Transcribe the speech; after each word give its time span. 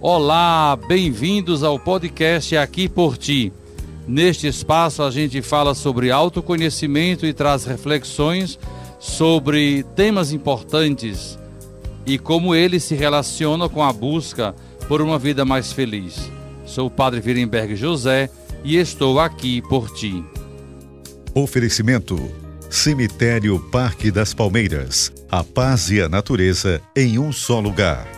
Olá, 0.00 0.78
bem-vindos 0.86 1.64
ao 1.64 1.76
podcast 1.76 2.56
Aqui 2.56 2.88
por 2.88 3.18
Ti. 3.18 3.52
Neste 4.06 4.46
espaço 4.46 5.02
a 5.02 5.10
gente 5.10 5.42
fala 5.42 5.74
sobre 5.74 6.12
autoconhecimento 6.12 7.26
e 7.26 7.32
traz 7.32 7.64
reflexões 7.64 8.60
sobre 9.00 9.82
temas 9.96 10.30
importantes 10.30 11.36
e 12.06 12.16
como 12.16 12.54
eles 12.54 12.84
se 12.84 12.94
relacionam 12.94 13.68
com 13.68 13.82
a 13.82 13.92
busca 13.92 14.54
por 14.86 15.02
uma 15.02 15.18
vida 15.18 15.44
mais 15.44 15.72
feliz. 15.72 16.30
Sou 16.64 16.86
o 16.86 16.90
Padre 16.90 17.20
Virenberg 17.20 17.74
José 17.74 18.30
e 18.62 18.76
estou 18.76 19.18
aqui 19.18 19.60
por 19.62 19.90
ti. 19.90 20.24
Oferecimento 21.34 22.16
Cemitério 22.70 23.58
Parque 23.72 24.12
das 24.12 24.32
Palmeiras. 24.32 25.12
A 25.28 25.42
paz 25.42 25.90
e 25.90 26.00
a 26.00 26.08
natureza 26.08 26.80
em 26.94 27.18
um 27.18 27.32
só 27.32 27.58
lugar. 27.58 28.17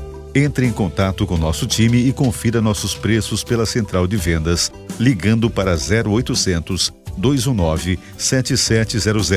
entre 0.33 0.65
em 0.65 0.71
contato 0.71 1.27
com 1.27 1.37
nosso 1.37 1.67
time 1.67 1.97
e 1.97 2.13
confira 2.13 2.61
nossos 2.61 2.95
preços 2.95 3.43
pela 3.43 3.65
central 3.65 4.07
de 4.07 4.17
vendas, 4.17 4.71
ligando 4.99 5.49
para 5.49 5.73
0800 5.73 6.93
219 7.17 7.99
7700 8.17 9.31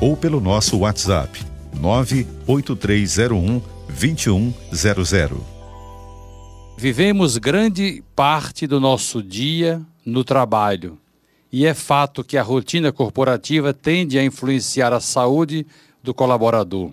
ou 0.00 0.16
pelo 0.16 0.40
nosso 0.40 0.78
WhatsApp 0.78 1.40
98301 1.80 3.62
2100. 3.88 5.56
Vivemos 6.78 7.38
grande 7.38 8.04
parte 8.14 8.66
do 8.66 8.78
nosso 8.78 9.22
dia 9.22 9.80
no 10.04 10.22
trabalho. 10.22 10.98
E 11.50 11.64
é 11.64 11.72
fato 11.72 12.22
que 12.22 12.36
a 12.36 12.42
rotina 12.42 12.92
corporativa 12.92 13.72
tende 13.72 14.18
a 14.18 14.24
influenciar 14.24 14.92
a 14.92 15.00
saúde 15.00 15.66
do 16.02 16.12
colaborador. 16.12 16.90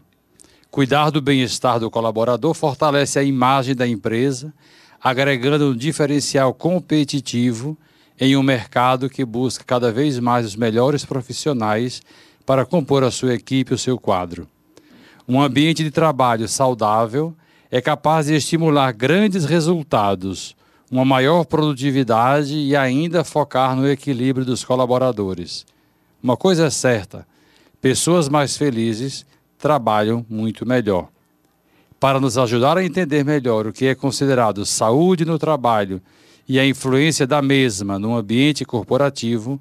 Cuidar 0.74 1.12
do 1.12 1.22
bem-estar 1.22 1.80
do 1.80 1.88
colaborador 1.92 2.52
fortalece 2.56 3.20
a 3.20 3.24
imagem 3.24 3.76
da 3.76 3.88
empresa, 3.88 4.52
agregando 5.00 5.70
um 5.70 5.76
diferencial 5.76 6.52
competitivo 6.52 7.78
em 8.20 8.36
um 8.36 8.42
mercado 8.42 9.08
que 9.08 9.24
busca 9.24 9.64
cada 9.64 9.92
vez 9.92 10.18
mais 10.18 10.48
os 10.48 10.56
melhores 10.56 11.06
profissionais 11.06 12.02
para 12.44 12.66
compor 12.66 13.04
a 13.04 13.12
sua 13.12 13.36
equipe 13.36 13.72
e 13.72 13.76
o 13.76 13.78
seu 13.78 14.00
quadro. 14.00 14.48
Um 15.28 15.40
ambiente 15.40 15.84
de 15.84 15.92
trabalho 15.92 16.48
saudável 16.48 17.36
é 17.70 17.80
capaz 17.80 18.26
de 18.26 18.34
estimular 18.34 18.92
grandes 18.94 19.46
resultados, 19.46 20.56
uma 20.90 21.06
maior 21.06 21.46
produtividade 21.46 22.56
e 22.56 22.76
ainda 22.76 23.24
focar 23.24 23.76
no 23.76 23.88
equilíbrio 23.88 24.44
dos 24.44 24.66
colaboradores. 24.66 25.68
Uma 26.24 26.36
coisa 26.36 26.66
é 26.66 26.72
certa: 26.72 27.28
pessoas 27.80 28.28
mais 28.28 28.58
felizes 28.58 29.24
trabalham 29.64 30.26
muito 30.30 30.66
melhor. 30.66 31.08
Para 31.98 32.20
nos 32.20 32.38
ajudar 32.38 32.78
a 32.78 32.84
entender 32.84 33.24
melhor 33.24 33.66
o 33.66 33.72
que 33.72 33.86
é 33.86 33.96
considerado 33.96 34.66
saúde 34.66 35.24
no 35.24 35.40
trabalho 35.40 36.02
e 36.46 36.60
a 36.60 36.68
influência 36.68 37.26
da 37.26 37.42
mesma 37.42 37.98
no 37.98 38.14
ambiente 38.18 38.66
corporativo, 38.66 39.58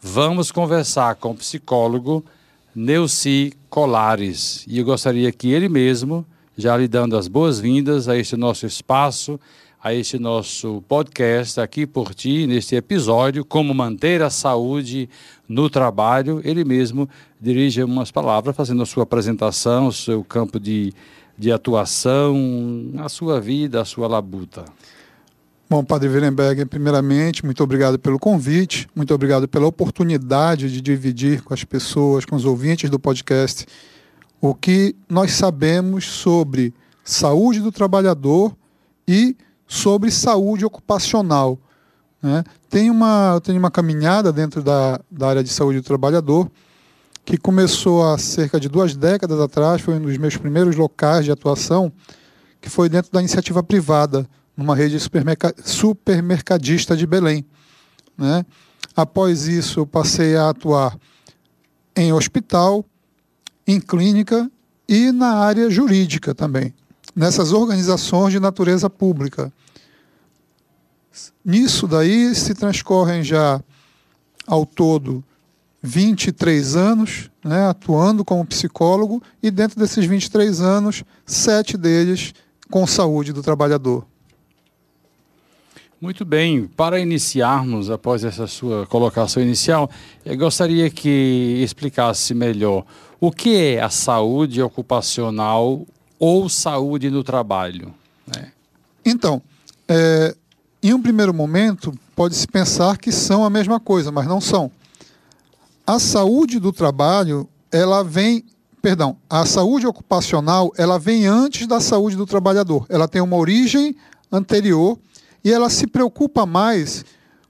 vamos 0.00 0.52
conversar 0.52 1.16
com 1.16 1.32
o 1.32 1.34
psicólogo 1.34 2.24
Neuci 2.72 3.52
Colares. 3.68 4.64
E 4.68 4.78
eu 4.78 4.84
gostaria 4.84 5.32
que 5.32 5.50
ele 5.50 5.68
mesmo, 5.68 6.24
já 6.56 6.76
lhe 6.76 6.86
dando 6.86 7.16
as 7.16 7.26
boas-vindas 7.26 8.08
a 8.08 8.16
este 8.16 8.36
nosso 8.36 8.66
espaço, 8.66 9.40
a 9.82 9.94
este 9.94 10.18
nosso 10.18 10.82
podcast 10.86 11.58
aqui 11.58 11.86
por 11.86 12.14
ti, 12.14 12.46
neste 12.46 12.76
episódio, 12.76 13.46
Como 13.46 13.72
Manter 13.72 14.20
a 14.20 14.28
Saúde 14.28 15.08
no 15.48 15.70
Trabalho. 15.70 16.42
Ele 16.44 16.64
mesmo 16.64 17.08
dirige 17.40 17.82
umas 17.82 18.10
palavras, 18.10 18.54
fazendo 18.54 18.82
a 18.82 18.86
sua 18.86 19.04
apresentação, 19.04 19.86
o 19.86 19.92
seu 19.92 20.22
campo 20.22 20.60
de, 20.60 20.92
de 21.36 21.50
atuação, 21.50 22.36
a 22.98 23.08
sua 23.08 23.40
vida, 23.40 23.80
a 23.80 23.84
sua 23.86 24.06
labuta. 24.06 24.66
Bom, 25.68 25.82
Padre 25.82 26.10
Wirenberg, 26.10 26.66
primeiramente, 26.66 27.42
muito 27.42 27.62
obrigado 27.62 27.98
pelo 27.98 28.18
convite, 28.18 28.86
muito 28.94 29.14
obrigado 29.14 29.48
pela 29.48 29.66
oportunidade 29.66 30.70
de 30.70 30.80
dividir 30.82 31.42
com 31.42 31.54
as 31.54 31.64
pessoas, 31.64 32.26
com 32.26 32.36
os 32.36 32.44
ouvintes 32.44 32.90
do 32.90 32.98
podcast, 32.98 33.64
o 34.42 34.54
que 34.54 34.94
nós 35.08 35.30
sabemos 35.30 36.04
sobre 36.04 36.74
saúde 37.02 37.60
do 37.60 37.72
trabalhador 37.72 38.54
e 39.08 39.36
sobre 39.70 40.10
saúde 40.10 40.64
ocupacional. 40.64 41.56
Né? 42.20 42.42
Tem, 42.68 42.90
uma, 42.90 43.40
tem 43.40 43.56
uma 43.56 43.70
caminhada 43.70 44.32
dentro 44.32 44.64
da, 44.64 45.00
da 45.08 45.28
área 45.28 45.44
de 45.44 45.48
saúde 45.48 45.78
do 45.78 45.84
trabalhador 45.84 46.50
que 47.24 47.36
começou 47.36 48.04
há 48.04 48.18
cerca 48.18 48.58
de 48.58 48.68
duas 48.68 48.96
décadas 48.96 49.38
atrás, 49.38 49.80
foi 49.80 49.94
um 49.94 50.02
dos 50.02 50.18
meus 50.18 50.36
primeiros 50.36 50.74
locais 50.74 51.24
de 51.24 51.30
atuação, 51.30 51.92
que 52.60 52.68
foi 52.68 52.88
dentro 52.88 53.12
da 53.12 53.20
iniciativa 53.20 53.62
privada, 53.62 54.28
numa 54.56 54.74
rede 54.74 54.98
supermercadista 55.64 56.96
de 56.96 57.06
Belém. 57.06 57.46
Né? 58.18 58.44
Após 58.96 59.46
isso, 59.46 59.78
eu 59.80 59.86
passei 59.86 60.34
a 60.34 60.48
atuar 60.48 60.98
em 61.94 62.12
hospital, 62.12 62.84
em 63.64 63.80
clínica 63.80 64.50
e 64.88 65.12
na 65.12 65.36
área 65.36 65.70
jurídica 65.70 66.34
também 66.34 66.74
nessas 67.14 67.52
organizações 67.52 68.32
de 68.32 68.40
natureza 68.40 68.88
pública. 68.88 69.52
Nisso 71.44 71.86
daí 71.86 72.34
se 72.34 72.54
transcorrem 72.54 73.22
já 73.22 73.62
ao 74.46 74.64
todo 74.64 75.24
23 75.82 76.76
anos 76.76 77.30
né, 77.44 77.66
atuando 77.66 78.24
como 78.24 78.44
psicólogo 78.44 79.22
e 79.42 79.50
dentro 79.50 79.78
desses 79.78 80.04
23 80.04 80.60
anos, 80.60 81.04
sete 81.24 81.76
deles 81.76 82.34
com 82.70 82.86
saúde 82.86 83.32
do 83.32 83.42
trabalhador. 83.42 84.06
Muito 86.00 86.24
bem, 86.24 86.66
para 86.66 86.98
iniciarmos, 86.98 87.90
após 87.90 88.24
essa 88.24 88.46
sua 88.46 88.86
colocação 88.86 89.42
inicial, 89.42 89.90
eu 90.24 90.36
gostaria 90.36 90.88
que 90.88 91.60
explicasse 91.62 92.32
melhor 92.32 92.86
o 93.20 93.30
que 93.30 93.54
é 93.54 93.82
a 93.82 93.90
saúde 93.90 94.62
ocupacional 94.62 95.86
ou 96.20 96.50
saúde 96.50 97.10
no 97.10 97.24
trabalho? 97.24 97.94
Né? 98.26 98.52
Então, 99.04 99.42
é, 99.88 100.36
em 100.82 100.92
um 100.92 101.00
primeiro 101.00 101.32
momento, 101.32 101.92
pode-se 102.14 102.46
pensar 102.46 102.98
que 102.98 103.10
são 103.10 103.42
a 103.42 103.50
mesma 103.50 103.80
coisa, 103.80 104.12
mas 104.12 104.26
não 104.26 104.40
são. 104.40 104.70
A 105.86 105.98
saúde 105.98 106.60
do 106.60 106.72
trabalho, 106.72 107.48
ela 107.72 108.04
vem, 108.04 108.44
perdão, 108.82 109.16
a 109.28 109.46
saúde 109.46 109.86
ocupacional, 109.86 110.70
ela 110.76 110.98
vem 110.98 111.26
antes 111.26 111.66
da 111.66 111.80
saúde 111.80 112.16
do 112.16 112.26
trabalhador. 112.26 112.86
Ela 112.90 113.08
tem 113.08 113.22
uma 113.22 113.36
origem 113.36 113.96
anterior 114.30 114.98
e 115.42 115.50
ela 115.50 115.70
se 115.70 115.86
preocupa 115.86 116.44
mais 116.44 117.04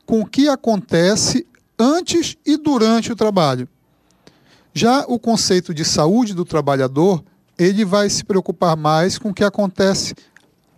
com 0.06 0.20
o 0.20 0.26
que 0.26 0.48
acontece 0.48 1.46
antes 1.78 2.36
e 2.46 2.56
durante 2.56 3.12
o 3.12 3.16
trabalho. 3.16 3.68
Já 4.72 5.04
o 5.08 5.18
conceito 5.18 5.74
de 5.74 5.84
saúde 5.84 6.32
do 6.32 6.44
trabalhador, 6.44 7.22
ele 7.60 7.84
vai 7.84 8.08
se 8.08 8.24
preocupar 8.24 8.74
mais 8.74 9.18
com 9.18 9.28
o 9.28 9.34
que 9.34 9.44
acontece 9.44 10.14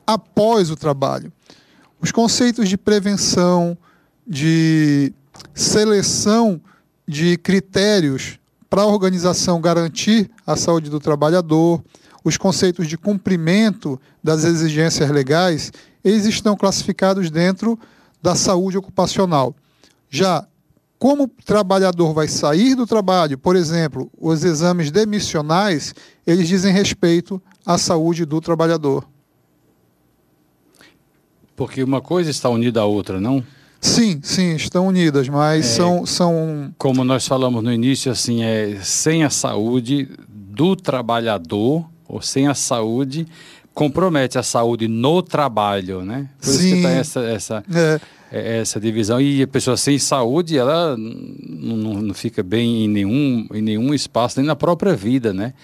após 0.05 0.69
o 0.69 0.75
trabalho. 0.75 1.33
Os 2.01 2.11
conceitos 2.11 2.69
de 2.69 2.77
prevenção, 2.77 3.79
de 4.27 5.15
seleção 5.55 6.61
de 7.07 7.39
critérios 7.39 8.41
para 8.69 8.83
a 8.83 8.87
organização 8.87 9.61
garantir 9.61 10.29
a 10.45 10.57
saúde 10.57 10.91
do 10.91 10.99
trabalhador, 10.99 11.81
os 12.25 12.37
conceitos 12.37 12.89
de 12.89 12.99
cumprimento 12.99 14.01
das 14.23 14.43
exigências 14.43 15.09
legais, 15.09 15.71
eles 16.03 16.25
estão 16.25 16.57
classificados 16.57 17.31
dentro 17.31 17.79
da 18.21 18.35
saúde 18.35 18.77
ocupacional. 18.77 19.55
Já 20.11 20.45
como 21.03 21.25
o 21.25 21.29
trabalhador 21.45 22.15
vai 22.15 22.29
sair 22.29 22.77
do 22.77 22.87
trabalho, 22.87 23.37
por 23.37 23.57
exemplo, 23.57 24.09
os 24.17 24.45
exames 24.45 24.89
demissionais, 24.89 25.93
eles 26.25 26.47
dizem 26.47 26.73
respeito 26.73 27.43
à 27.67 27.77
saúde 27.77 28.25
do 28.25 28.41
trabalhador. 28.41 29.05
Porque 31.57 31.83
uma 31.83 32.01
coisa 32.01 32.31
está 32.31 32.49
unida 32.49 32.83
à 32.83 32.85
outra, 32.85 33.21
não? 33.21 33.43
Sim, 33.81 34.21
sim, 34.23 34.55
estão 34.55 34.87
unidas, 34.87 35.29
mas 35.29 35.67
é, 35.67 35.69
são, 35.69 36.07
são. 36.07 36.73
Como 36.79 37.03
nós 37.03 37.27
falamos 37.27 37.65
no 37.65 37.73
início, 37.73 38.13
assim, 38.13 38.45
é 38.45 38.79
sem 38.81 39.25
a 39.25 39.31
saúde 39.31 40.09
do 40.29 40.77
trabalhador, 40.77 41.85
ou 42.07 42.23
sem 42.23 42.47
a 42.47 42.55
saúde 42.55 43.27
compromete 43.75 44.39
a 44.39 44.43
saúde 44.43 44.89
no 44.89 45.23
trabalho, 45.23 46.03
né? 46.05 46.29
Por 46.41 46.49
Sim. 46.49 46.53
isso 46.53 46.77
que 46.77 46.83
tem 46.83 46.91
essa, 46.93 47.21
essa, 47.21 47.65
é. 47.75 48.01
é. 48.31 48.59
essa 48.59 48.81
divisão. 48.81 49.21
E 49.21 49.43
a 49.43 49.47
pessoa 49.47 49.77
sem 49.77 49.99
saúde, 49.99 50.59
ela 50.59 50.97
não, 50.97 51.95
não 52.03 52.15
fica 52.15 52.43
bem 52.43 52.85
em 52.85 52.89
nenhum, 52.89 53.47
em 53.53 53.63
nenhum 53.63 53.95
espaço, 53.95 54.39
nem 54.39 54.47
na 54.47 54.57
própria 54.57 54.95
vida, 54.95 55.33
né? 55.33 55.55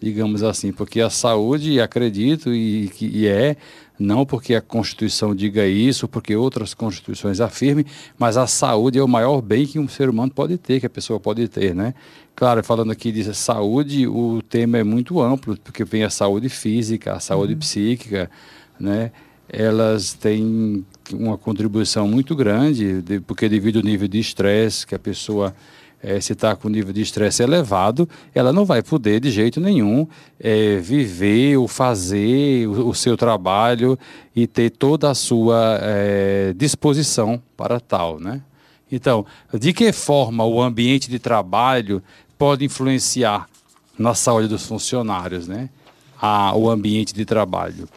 Digamos 0.00 0.42
assim, 0.42 0.72
porque 0.72 1.00
a 1.00 1.08
saúde, 1.08 1.80
acredito, 1.80 2.52
e, 2.52 2.90
e 3.00 3.26
é, 3.28 3.56
não 3.96 4.26
porque 4.26 4.54
a 4.54 4.60
Constituição 4.60 5.32
diga 5.32 5.64
isso, 5.64 6.08
porque 6.08 6.34
outras 6.34 6.74
constituições 6.74 7.40
afirmem, 7.40 7.86
mas 8.18 8.36
a 8.36 8.48
saúde 8.48 8.98
é 8.98 9.02
o 9.02 9.06
maior 9.06 9.40
bem 9.40 9.64
que 9.64 9.78
um 9.78 9.86
ser 9.86 10.08
humano 10.08 10.32
pode 10.32 10.58
ter, 10.58 10.80
que 10.80 10.86
a 10.86 10.90
pessoa 10.90 11.20
pode 11.20 11.46
ter, 11.46 11.72
né? 11.72 11.94
Claro, 12.34 12.64
falando 12.64 12.90
aqui 12.90 13.12
de 13.12 13.34
saúde, 13.34 14.06
o 14.06 14.40
tema 14.42 14.78
é 14.78 14.84
muito 14.84 15.20
amplo, 15.20 15.56
porque 15.62 15.84
vem 15.84 16.02
a 16.02 16.10
saúde 16.10 16.48
física, 16.48 17.12
a 17.12 17.20
saúde 17.20 17.52
uhum. 17.52 17.58
psíquica, 17.58 18.30
né? 18.80 19.12
Elas 19.48 20.14
têm 20.14 20.84
uma 21.12 21.36
contribuição 21.36 22.08
muito 22.08 22.34
grande, 22.34 23.02
de, 23.02 23.20
porque 23.20 23.48
devido 23.48 23.80
ao 23.80 23.84
nível 23.84 24.08
de 24.08 24.18
estresse 24.18 24.86
que 24.86 24.94
a 24.94 24.98
pessoa 24.98 25.54
é, 26.02 26.20
se 26.20 26.32
está 26.32 26.56
com 26.56 26.68
nível 26.68 26.92
de 26.92 27.00
estresse 27.00 27.42
elevado, 27.42 28.08
ela 28.34 28.52
não 28.52 28.64
vai 28.64 28.82
poder 28.82 29.20
de 29.20 29.30
jeito 29.30 29.60
nenhum 29.60 30.06
é, 30.40 30.76
viver 30.78 31.56
ou 31.56 31.68
fazer 31.68 32.66
o, 32.66 32.88
o, 32.88 32.94
seu 32.94 33.16
trabalho 33.16 33.96
e 34.34 34.46
ter 34.46 34.70
toda 34.70 35.10
a 35.10 35.14
sua 35.14 35.78
é, 35.80 36.52
disposição 36.56 37.40
para 37.56 37.78
tal, 37.78 38.18
né? 38.18 38.42
Então, 38.92 39.24
de 39.58 39.72
que 39.72 39.90
forma 39.90 40.44
o 40.44 40.60
ambiente 40.60 41.08
de 41.08 41.18
trabalho 41.18 42.02
pode 42.38 42.64
influenciar 42.64 43.48
na 43.98 44.14
saúde 44.14 44.48
dos 44.48 44.66
funcionários, 44.66 45.48
né? 45.48 45.70
A, 46.20 46.54
o 46.54 46.70
ambiente 46.70 47.14
de 47.14 47.24
trabalho. 47.24 47.88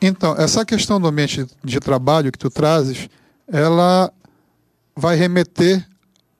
Então, 0.00 0.34
essa 0.36 0.64
questão 0.64 1.00
do 1.00 1.06
ambiente 1.06 1.46
de 1.62 1.78
trabalho 1.78 2.32
que 2.32 2.38
tu 2.38 2.50
trazes, 2.50 3.08
ela 3.46 4.12
vai 4.96 5.14
remeter 5.16 5.86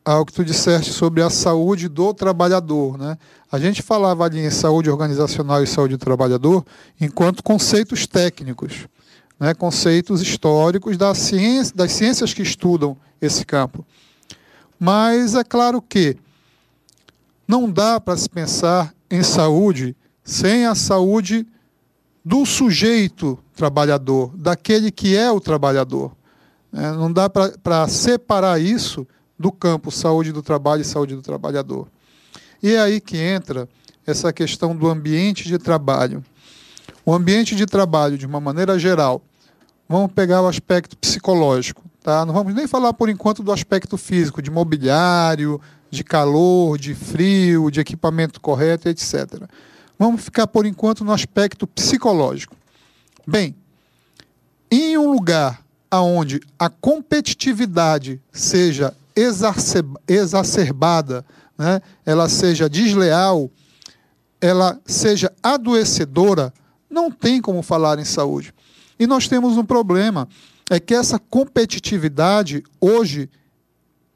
ao 0.04 0.26
que 0.26 0.32
tu 0.32 0.44
disseste 0.44 0.92
sobre 0.92 1.22
a 1.22 1.30
saúde 1.30 1.88
do 1.88 2.12
trabalhador. 2.12 2.98
Né? 2.98 3.16
A 3.50 3.58
gente 3.58 3.80
falava 3.80 4.24
ali 4.24 4.40
em 4.40 4.50
saúde 4.50 4.90
organizacional 4.90 5.62
e 5.62 5.66
saúde 5.66 5.96
do 5.96 6.04
trabalhador 6.04 6.64
enquanto 7.00 7.42
conceitos 7.42 8.06
técnicos, 8.06 8.88
né? 9.38 9.54
conceitos 9.54 10.20
históricos 10.20 10.96
da 10.96 11.14
ciência, 11.14 11.74
das 11.74 11.92
ciências 11.92 12.34
que 12.34 12.42
estudam 12.42 12.96
esse 13.22 13.46
campo. 13.46 13.86
Mas 14.78 15.34
é 15.36 15.44
claro 15.44 15.80
que 15.80 16.16
não 17.46 17.70
dá 17.70 18.00
para 18.00 18.16
se 18.16 18.28
pensar 18.28 18.92
em 19.08 19.22
saúde 19.22 19.96
sem 20.24 20.66
a 20.66 20.74
saúde 20.74 21.46
do 22.24 22.44
sujeito 22.44 23.38
trabalhador, 23.54 24.32
daquele 24.36 24.90
que 24.90 25.16
é 25.16 25.30
o 25.30 25.40
trabalhador. 25.40 26.12
É, 26.72 26.90
não 26.92 27.12
dá 27.12 27.28
para 27.28 27.88
separar 27.88 28.60
isso 28.60 29.06
do 29.38 29.52
campo 29.52 29.90
saúde 29.90 30.32
do 30.32 30.42
trabalho 30.42 30.82
e 30.82 30.84
saúde 30.84 31.14
do 31.14 31.22
trabalhador. 31.22 31.88
E 32.62 32.74
é 32.74 32.80
aí 32.80 33.00
que 33.00 33.16
entra 33.16 33.69
essa 34.06 34.32
questão 34.32 34.74
do 34.74 34.88
ambiente 34.88 35.46
de 35.46 35.58
trabalho. 35.58 36.24
O 37.04 37.12
ambiente 37.12 37.54
de 37.56 37.66
trabalho, 37.66 38.16
de 38.16 38.24
uma 38.24 38.40
maneira 38.40 38.78
geral, 38.78 39.20
vamos 39.88 40.12
pegar 40.12 40.42
o 40.42 40.48
aspecto 40.48 40.96
psicológico. 40.96 41.82
Tá? 42.02 42.26
Não 42.26 42.34
vamos 42.34 42.54
nem 42.54 42.66
falar 42.66 42.93
por 42.93 43.08
enquanto 43.08 43.43
do 43.43 43.52
aspecto 43.52 43.96
físico, 43.96 44.43
de 44.43 44.50
mobiliário, 44.50 45.60
de 45.90 46.02
calor, 46.02 46.76
de 46.78 46.94
frio, 46.94 47.70
de 47.70 47.81
equipamento 47.81 48.40
correto, 48.40 48.88
etc. 48.88 49.44
Vamos 49.99 50.22
ficar 50.22 50.46
por 50.46 50.66
enquanto 50.66 51.04
no 51.04 51.12
aspecto 51.12 51.66
psicológico. 51.66 52.56
Bem, 53.26 53.54
em 54.70 54.99
um 54.99 55.12
lugar 55.12 55.62
onde 55.93 56.40
a 56.58 56.69
competitividade 56.70 58.20
seja 58.32 58.96
exacerbada, 60.08 61.25
né, 61.56 61.81
ela 62.05 62.28
seja 62.28 62.69
desleal, 62.69 63.50
ela 64.40 64.81
seja 64.87 65.31
adoecedora, 65.43 66.52
não 66.90 67.10
tem 67.10 67.40
como 67.40 67.62
falar 67.62 67.98
em 67.98 68.05
saúde. 68.05 68.52
E 68.98 69.06
nós 69.06 69.28
temos 69.28 69.56
um 69.56 69.64
problema, 69.64 70.26
é 70.74 70.80
que 70.80 70.94
essa 70.94 71.19
competitividade 71.19 72.64
hoje 72.80 73.28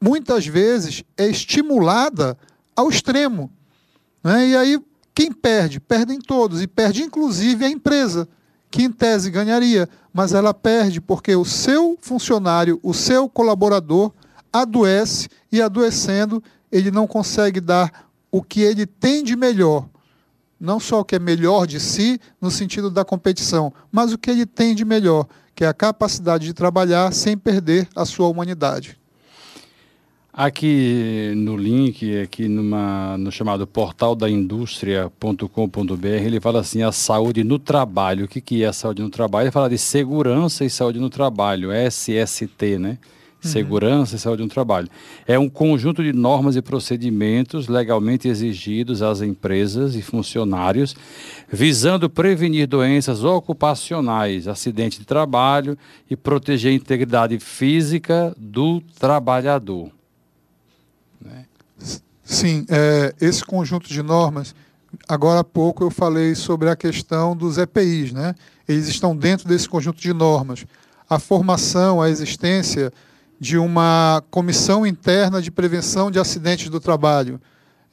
muitas 0.01 0.47
vezes 0.47 1.03
é 1.15 1.27
estimulada 1.27 2.35
ao 2.75 2.89
extremo. 2.89 3.51
Né? 4.23 4.49
E 4.49 4.57
aí 4.57 4.81
quem 5.13 5.31
perde? 5.31 5.79
Perdem 5.79 6.19
todos, 6.19 6.61
e 6.61 6.67
perde 6.67 7.03
inclusive 7.03 7.63
a 7.63 7.69
empresa, 7.69 8.27
que 8.71 8.81
em 8.81 8.91
tese 8.91 9.29
ganharia, 9.29 9.87
mas 10.11 10.33
ela 10.33 10.51
perde 10.51 10.99
porque 10.99 11.35
o 11.35 11.45
seu 11.45 11.95
funcionário, 12.01 12.79
o 12.81 12.91
seu 12.91 13.29
colaborador, 13.29 14.11
adoece 14.51 15.29
e 15.51 15.61
adoecendo, 15.61 16.43
ele 16.71 16.89
não 16.89 17.05
consegue 17.05 17.61
dar 17.61 18.09
o 18.31 18.41
que 18.41 18.61
ele 18.61 18.87
tem 18.87 19.23
de 19.23 19.35
melhor. 19.35 19.87
Não 20.59 20.79
só 20.79 21.01
o 21.01 21.05
que 21.05 21.15
é 21.15 21.19
melhor 21.19 21.67
de 21.67 21.79
si, 21.79 22.19
no 22.41 22.49
sentido 22.49 22.89
da 22.89 23.05
competição, 23.05 23.71
mas 23.91 24.11
o 24.11 24.17
que 24.17 24.31
ele 24.31 24.45
tem 24.45 24.73
de 24.73 24.83
melhor, 24.83 25.27
que 25.57 25.63
é 25.63 25.67
a 25.67 25.73
capacidade 25.73 26.45
de 26.45 26.53
trabalhar 26.53 27.11
sem 27.11 27.35
perder 27.35 27.87
a 27.95 28.05
sua 28.05 28.27
humanidade. 28.27 28.95
Aqui 30.31 31.33
no 31.35 31.57
link, 31.57 32.15
aqui 32.21 32.47
numa, 32.47 33.17
no 33.17 33.31
chamado 33.31 33.65
portal 33.65 34.15
da 34.15 34.29
indústria.com.br, 34.29 36.05
ele 36.05 36.39
fala 36.39 36.59
assim, 36.59 36.83
a 36.83 36.91
saúde 36.91 37.43
no 37.43 37.57
trabalho. 37.57 38.25
O 38.25 38.27
que, 38.27 38.39
que 38.39 38.63
é 38.63 38.67
a 38.67 38.73
saúde 38.73 39.01
no 39.01 39.09
trabalho? 39.09 39.45
Ele 39.45 39.51
fala 39.51 39.67
de 39.67 39.79
segurança 39.79 40.63
e 40.63 40.69
saúde 40.69 40.99
no 40.99 41.09
trabalho, 41.09 41.71
SST, 41.71 42.77
né? 42.77 42.99
Uhum. 43.47 43.51
segurança 43.51 44.15
e 44.15 44.19
saúde 44.19 44.43
no 44.43 44.49
trabalho. 44.49 44.87
É 45.25 45.39
um 45.39 45.49
conjunto 45.49 46.03
de 46.03 46.13
normas 46.13 46.55
e 46.55 46.61
procedimentos 46.61 47.67
legalmente 47.67 48.27
exigidos 48.27 49.01
às 49.01 49.21
empresas 49.21 49.95
e 49.95 50.01
funcionários, 50.01 50.95
visando 51.51 52.09
prevenir 52.09 52.67
doenças 52.67 53.23
ocupacionais, 53.23 54.47
acidente 54.47 54.99
de 54.99 55.05
trabalho 55.05 55.77
e 56.09 56.15
proteger 56.15 56.71
a 56.71 56.75
integridade 56.75 57.39
física 57.39 58.35
do 58.37 58.81
trabalhador. 58.99 59.89
Né? 61.23 61.45
Sim, 62.23 62.65
é, 62.69 63.13
esse 63.21 63.43
conjunto 63.43 63.87
de 63.87 64.01
normas. 64.01 64.53
Agora 65.07 65.41
há 65.41 65.43
pouco 65.43 65.83
eu 65.83 65.89
falei 65.89 66.35
sobre 66.35 66.69
a 66.69 66.75
questão 66.75 67.35
dos 67.35 67.57
EPIs, 67.57 68.11
né? 68.11 68.35
Eles 68.67 68.87
estão 68.87 69.15
dentro 69.15 69.47
desse 69.47 69.67
conjunto 69.67 70.01
de 70.01 70.13
normas. 70.13 70.65
A 71.09 71.19
formação, 71.19 72.01
a 72.01 72.09
existência 72.09 72.91
de 73.39 73.57
uma 73.57 74.23
comissão 74.31 74.85
interna 74.85 75.41
de 75.41 75.51
prevenção 75.51 76.09
de 76.09 76.19
acidentes 76.19 76.69
do 76.69 76.79
trabalho. 76.79 77.39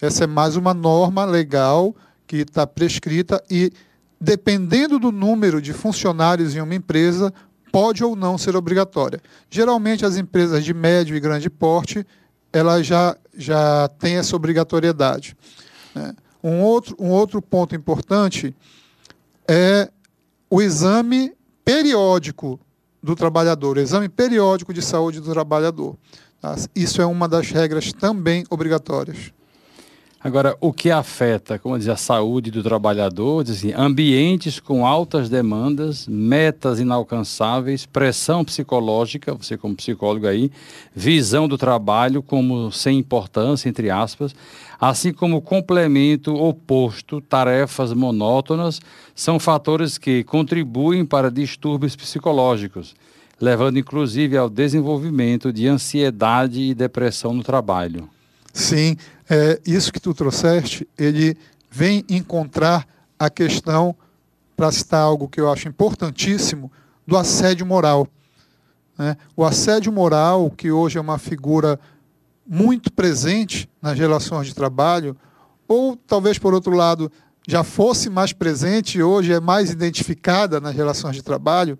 Essa 0.00 0.24
é 0.24 0.26
mais 0.26 0.56
uma 0.56 0.72
norma 0.72 1.24
legal 1.24 1.94
que 2.26 2.38
está 2.38 2.66
prescrita 2.66 3.42
e, 3.50 3.72
dependendo 4.20 4.98
do 4.98 5.12
número 5.12 5.60
de 5.60 5.72
funcionários 5.72 6.54
em 6.54 6.60
uma 6.60 6.74
empresa, 6.74 7.32
pode 7.70 8.02
ou 8.02 8.16
não 8.16 8.38
ser 8.38 8.56
obrigatória. 8.56 9.20
Geralmente, 9.50 10.06
as 10.06 10.16
empresas 10.16 10.64
de 10.64 10.72
médio 10.72 11.16
e 11.16 11.20
grande 11.20 11.50
porte, 11.50 12.06
elas 12.52 12.86
já, 12.86 13.16
já 13.36 13.88
têm 13.98 14.16
essa 14.16 14.34
obrigatoriedade. 14.36 15.36
Né? 15.94 16.14
Um, 16.42 16.60
outro, 16.60 16.96
um 16.98 17.10
outro 17.10 17.42
ponto 17.42 17.74
importante 17.74 18.54
é 19.48 19.90
o 20.48 20.62
exame 20.62 21.32
periódico 21.64 22.60
do 23.04 23.14
trabalhador, 23.14 23.76
exame 23.76 24.08
periódico 24.08 24.72
de 24.72 24.80
saúde 24.80 25.20
do 25.20 25.30
trabalhador. 25.30 25.94
Tá? 26.40 26.56
Isso 26.74 27.02
é 27.02 27.06
uma 27.06 27.28
das 27.28 27.50
regras 27.50 27.92
também 27.92 28.44
obrigatórias. 28.48 29.30
Agora, 30.18 30.56
o 30.58 30.72
que 30.72 30.90
afeta, 30.90 31.58
como 31.58 31.78
diz, 31.78 31.86
a 31.86 31.96
saúde 31.96 32.50
do 32.50 32.62
trabalhador, 32.62 33.44
diz 33.44 33.58
assim, 33.58 33.74
ambientes 33.76 34.58
com 34.58 34.86
altas 34.86 35.28
demandas, 35.28 36.08
metas 36.08 36.80
inalcançáveis, 36.80 37.84
pressão 37.84 38.42
psicológica, 38.42 39.34
você 39.34 39.58
como 39.58 39.76
psicólogo 39.76 40.26
aí, 40.26 40.50
visão 40.96 41.46
do 41.46 41.58
trabalho 41.58 42.22
como 42.22 42.72
sem 42.72 42.98
importância, 42.98 43.68
entre 43.68 43.90
aspas, 43.90 44.34
assim 44.88 45.12
como 45.12 45.40
complemento 45.40 46.34
oposto, 46.34 47.20
tarefas 47.20 47.92
monótonas, 47.92 48.80
são 49.14 49.38
fatores 49.38 49.96
que 49.96 50.22
contribuem 50.24 51.06
para 51.06 51.30
distúrbios 51.30 51.96
psicológicos, 51.96 52.94
levando 53.40 53.78
inclusive 53.78 54.36
ao 54.36 54.50
desenvolvimento 54.50 55.52
de 55.52 55.66
ansiedade 55.66 56.60
e 56.60 56.74
depressão 56.74 57.32
no 57.32 57.42
trabalho. 57.42 58.08
Sim, 58.52 58.96
é, 59.28 59.58
isso 59.66 59.92
que 59.92 60.00
tu 60.00 60.12
trouxeste, 60.12 60.86
ele 60.98 61.36
vem 61.70 62.04
encontrar 62.08 62.86
a 63.18 63.30
questão, 63.30 63.96
para 64.56 64.70
citar 64.70 65.00
algo 65.00 65.28
que 65.28 65.40
eu 65.40 65.50
acho 65.50 65.66
importantíssimo, 65.66 66.70
do 67.06 67.16
assédio 67.16 67.66
moral. 67.66 68.06
Né? 68.98 69.16
O 69.36 69.44
assédio 69.44 69.92
moral, 69.92 70.50
que 70.50 70.70
hoje 70.70 70.98
é 70.98 71.00
uma 71.00 71.18
figura 71.18 71.80
muito 72.46 72.92
presente 72.92 73.68
nas 73.80 73.98
relações 73.98 74.46
de 74.46 74.54
trabalho, 74.54 75.16
ou 75.66 75.96
talvez, 75.96 76.38
por 76.38 76.52
outro 76.52 76.74
lado, 76.74 77.10
já 77.46 77.62
fosse 77.62 78.08
mais 78.08 78.32
presente 78.32 78.98
e 78.98 79.02
hoje 79.02 79.32
é 79.32 79.40
mais 79.40 79.70
identificada 79.70 80.60
nas 80.60 80.74
relações 80.74 81.16
de 81.16 81.22
trabalho, 81.22 81.78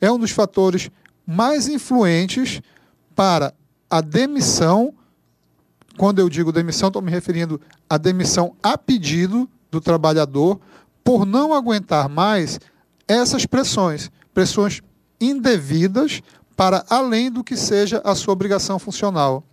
é 0.00 0.10
um 0.10 0.18
dos 0.18 0.30
fatores 0.30 0.90
mais 1.26 1.68
influentes 1.68 2.60
para 3.14 3.54
a 3.88 4.00
demissão. 4.00 4.94
Quando 5.96 6.18
eu 6.18 6.28
digo 6.28 6.52
demissão, 6.52 6.88
estou 6.88 7.02
me 7.02 7.10
referindo 7.10 7.60
à 7.88 7.96
demissão 7.96 8.54
a 8.62 8.76
pedido 8.76 9.48
do 9.70 9.80
trabalhador 9.80 10.60
por 11.02 11.24
não 11.24 11.54
aguentar 11.54 12.08
mais 12.08 12.60
essas 13.08 13.46
pressões, 13.46 14.10
pressões 14.34 14.82
indevidas 15.20 16.20
para 16.56 16.84
além 16.90 17.30
do 17.30 17.44
que 17.44 17.56
seja 17.56 18.00
a 18.04 18.14
sua 18.14 18.32
obrigação 18.32 18.78
funcional. 18.78 19.44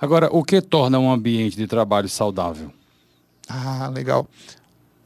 Agora, 0.00 0.28
o 0.30 0.44
que 0.44 0.60
torna 0.62 0.98
um 0.98 1.10
ambiente 1.10 1.56
de 1.56 1.66
trabalho 1.66 2.08
saudável? 2.08 2.72
Ah, 3.48 3.90
legal. 3.92 4.28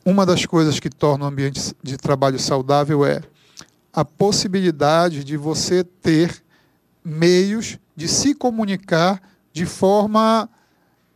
Uma 0.05 0.27
das 0.27 0.45
coisas 0.45 0.79
que 0.79 0.91
torna 0.91 1.25
um 1.25 1.29
ambiente 1.29 1.75
de 1.83 1.97
trabalho 1.97 2.39
saudável 2.39 3.05
é 3.07 3.23
a 3.91 4.05
possibilidade 4.05 5.25
de 5.25 5.37
você 5.37 5.83
ter 5.83 6.43
meios 7.03 7.79
de 7.97 8.07
se 8.07 8.35
comunicar 8.35 9.23
de 9.53 9.65
forma 9.65 10.49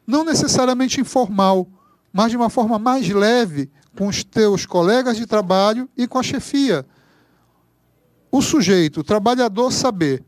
não 0.06 0.24
necessariamente 0.24 1.00
informal, 1.00 1.66
mas 2.12 2.30
de 2.30 2.36
uma 2.36 2.48
forma 2.48 2.78
mais 2.78 3.08
leve 3.08 3.70
com 3.96 4.06
os 4.06 4.24
teus 4.24 4.64
colegas 4.64 5.16
de 5.16 5.26
trabalho 5.26 5.88
e 5.96 6.06
com 6.06 6.18
a 6.18 6.22
chefia. 6.22 6.86
O 8.30 8.40
sujeito, 8.40 9.00
o 9.00 9.04
trabalhador, 9.04 9.72
saber 9.72 10.22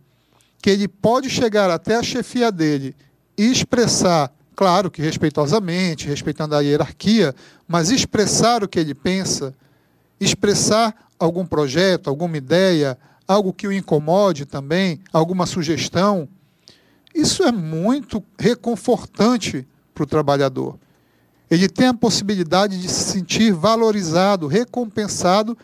que 0.60 0.70
ele 0.70 0.88
pode 0.88 1.30
chegar 1.30 1.70
até 1.70 1.96
a 1.96 2.02
chefia 2.02 2.50
dele 2.50 2.94
e 3.38 3.52
expressar, 3.52 4.32
claro 4.56 4.90
que 4.90 5.00
respeitosamente, 5.00 6.08
respeitando 6.08 6.56
a 6.56 6.60
hierarquia, 6.60 7.32
mas 7.68 7.88
expressar 7.88 8.64
o 8.64 8.68
que 8.68 8.80
ele 8.80 8.94
pensa, 8.94 9.54
expressar 10.20 10.92
algum 11.16 11.46
projeto, 11.46 12.10
alguma 12.10 12.36
ideia, 12.36 12.98
algo 13.26 13.52
que 13.52 13.68
o 13.68 13.72
incomode 13.72 14.44
também, 14.44 15.00
alguma 15.12 15.46
sugestão. 15.46 16.28
Isso 17.14 17.44
é 17.44 17.52
muito 17.52 18.22
reconfortante 18.36 19.66
para 19.94 20.02
o 20.02 20.06
trabalhador. 20.06 20.76
Ele 21.48 21.68
tem 21.68 21.86
a 21.86 21.94
possibilidade 21.94 22.80
de 22.80 22.88
se 22.88 23.12
sentir 23.12 23.52
valorizado, 23.52 24.48
recompensado 24.48 25.56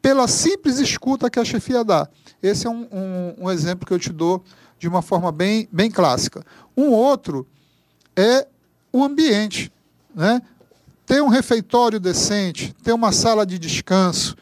pela 0.00 0.26
simples 0.26 0.78
escuta 0.78 1.30
que 1.30 1.38
a 1.38 1.44
chefia 1.44 1.84
dá. 1.84 2.08
Esse 2.42 2.66
é 2.66 2.70
um, 2.70 2.86
um, 2.90 3.34
um 3.44 3.50
exemplo 3.50 3.86
que 3.86 3.92
eu 3.92 3.98
te 3.98 4.12
dou 4.12 4.42
de 4.78 4.88
uma 4.88 5.02
forma 5.02 5.32
bem, 5.32 5.68
bem 5.72 5.90
clássica. 5.90 6.44
Um 6.76 6.90
outro 6.90 7.46
é 8.16 8.46
o 8.92 9.02
ambiente. 9.02 9.72
Né? 10.14 10.40
Ter 11.06 11.22
um 11.22 11.28
refeitório 11.28 11.98
decente, 11.98 12.74
ter 12.82 12.92
uma 12.92 13.12
sala 13.12 13.44
de 13.46 13.58
descanso, 13.58 14.36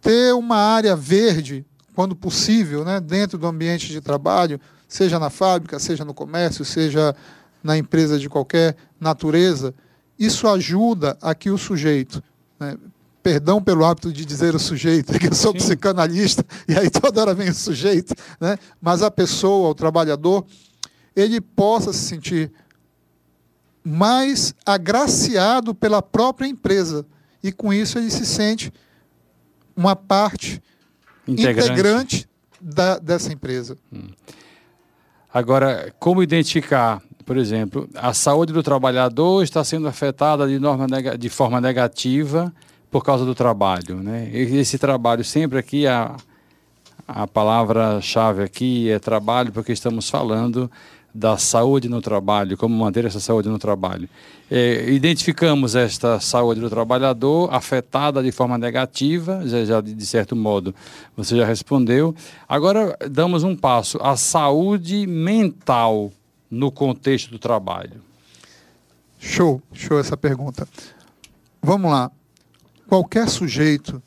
ter 0.00 0.34
uma 0.34 0.56
área 0.56 0.96
verde, 0.96 1.64
quando 1.94 2.16
possível, 2.16 2.84
né, 2.84 3.00
dentro 3.00 3.38
do 3.38 3.46
ambiente 3.46 3.88
de 3.88 4.00
trabalho, 4.00 4.60
seja 4.88 5.18
na 5.18 5.30
fábrica, 5.30 5.78
seja 5.78 6.04
no 6.04 6.14
comércio, 6.14 6.64
seja 6.64 7.14
na 7.62 7.76
empresa 7.76 8.18
de 8.18 8.28
qualquer 8.28 8.76
natureza, 8.98 9.74
isso 10.18 10.48
ajuda 10.48 11.16
a 11.20 11.34
que 11.34 11.50
o 11.50 11.58
sujeito, 11.58 12.22
né, 12.58 12.76
perdão 13.22 13.62
pelo 13.62 13.84
hábito 13.84 14.12
de 14.12 14.24
dizer 14.24 14.54
o 14.54 14.58
sujeito, 14.58 15.12
que 15.18 15.28
eu 15.28 15.34
sou 15.34 15.52
Sim. 15.52 15.58
psicanalista 15.58 16.44
e 16.66 16.74
aí 16.74 16.90
toda 16.90 17.20
hora 17.20 17.34
vem 17.34 17.48
o 17.48 17.54
sujeito, 17.54 18.14
né, 18.40 18.58
mas 18.80 19.02
a 19.02 19.10
pessoa, 19.10 19.70
o 19.70 19.74
trabalhador, 19.74 20.44
ele 21.14 21.40
possa 21.40 21.92
se 21.92 22.00
sentir 22.00 22.52
mais 23.84 24.54
agraciado 24.64 25.74
pela 25.74 26.00
própria 26.00 26.46
empresa 26.46 27.04
e 27.42 27.50
com 27.50 27.72
isso 27.72 27.98
ele 27.98 28.10
se 28.10 28.24
sente 28.24 28.72
uma 29.76 29.96
parte 29.96 30.62
integrante, 31.26 31.70
integrante 31.70 32.28
da, 32.60 32.98
dessa 32.98 33.32
empresa. 33.32 33.76
Hum. 33.92 34.08
Agora, 35.34 35.92
como 35.98 36.22
identificar, 36.22 37.02
por 37.24 37.36
exemplo, 37.36 37.88
a 37.94 38.12
saúde 38.12 38.52
do 38.52 38.62
trabalhador 38.62 39.42
está 39.42 39.64
sendo 39.64 39.88
afetada 39.88 40.46
de, 40.46 40.58
de 41.18 41.28
forma 41.28 41.60
negativa 41.60 42.52
por 42.92 43.02
causa 43.02 43.24
do 43.24 43.34
trabalho, 43.34 43.96
né? 43.96 44.30
Esse 44.32 44.78
trabalho 44.78 45.24
sempre 45.24 45.58
aqui 45.58 45.86
a 45.88 46.14
a 47.06 47.26
palavra-chave 47.26 48.42
aqui 48.42 48.88
é 48.90 48.98
trabalho 48.98 49.52
porque 49.52 49.72
estamos 49.72 50.08
falando 50.08 50.70
da 51.14 51.36
saúde 51.36 51.88
no 51.88 52.00
trabalho, 52.00 52.56
como 52.56 52.74
manter 52.74 53.04
essa 53.04 53.20
saúde 53.20 53.48
no 53.48 53.58
trabalho. 53.58 54.08
É, 54.50 54.88
identificamos 54.90 55.74
esta 55.74 56.18
saúde 56.20 56.60
do 56.60 56.70
trabalhador 56.70 57.52
afetada 57.52 58.22
de 58.22 58.32
forma 58.32 58.56
negativa, 58.56 59.42
já, 59.44 59.64
já, 59.64 59.80
de 59.80 60.06
certo 60.06 60.34
modo 60.34 60.74
você 61.14 61.36
já 61.36 61.44
respondeu. 61.44 62.14
Agora 62.48 62.96
damos 63.10 63.42
um 63.44 63.54
passo, 63.54 63.98
a 64.00 64.16
saúde 64.16 65.06
mental 65.06 66.10
no 66.50 66.70
contexto 66.70 67.30
do 67.30 67.38
trabalho. 67.38 68.00
Show, 69.18 69.60
show 69.72 69.98
essa 69.98 70.16
pergunta. 70.16 70.66
Vamos 71.62 71.90
lá. 71.90 72.10
Qualquer 72.88 73.28
sujeito 73.28 74.02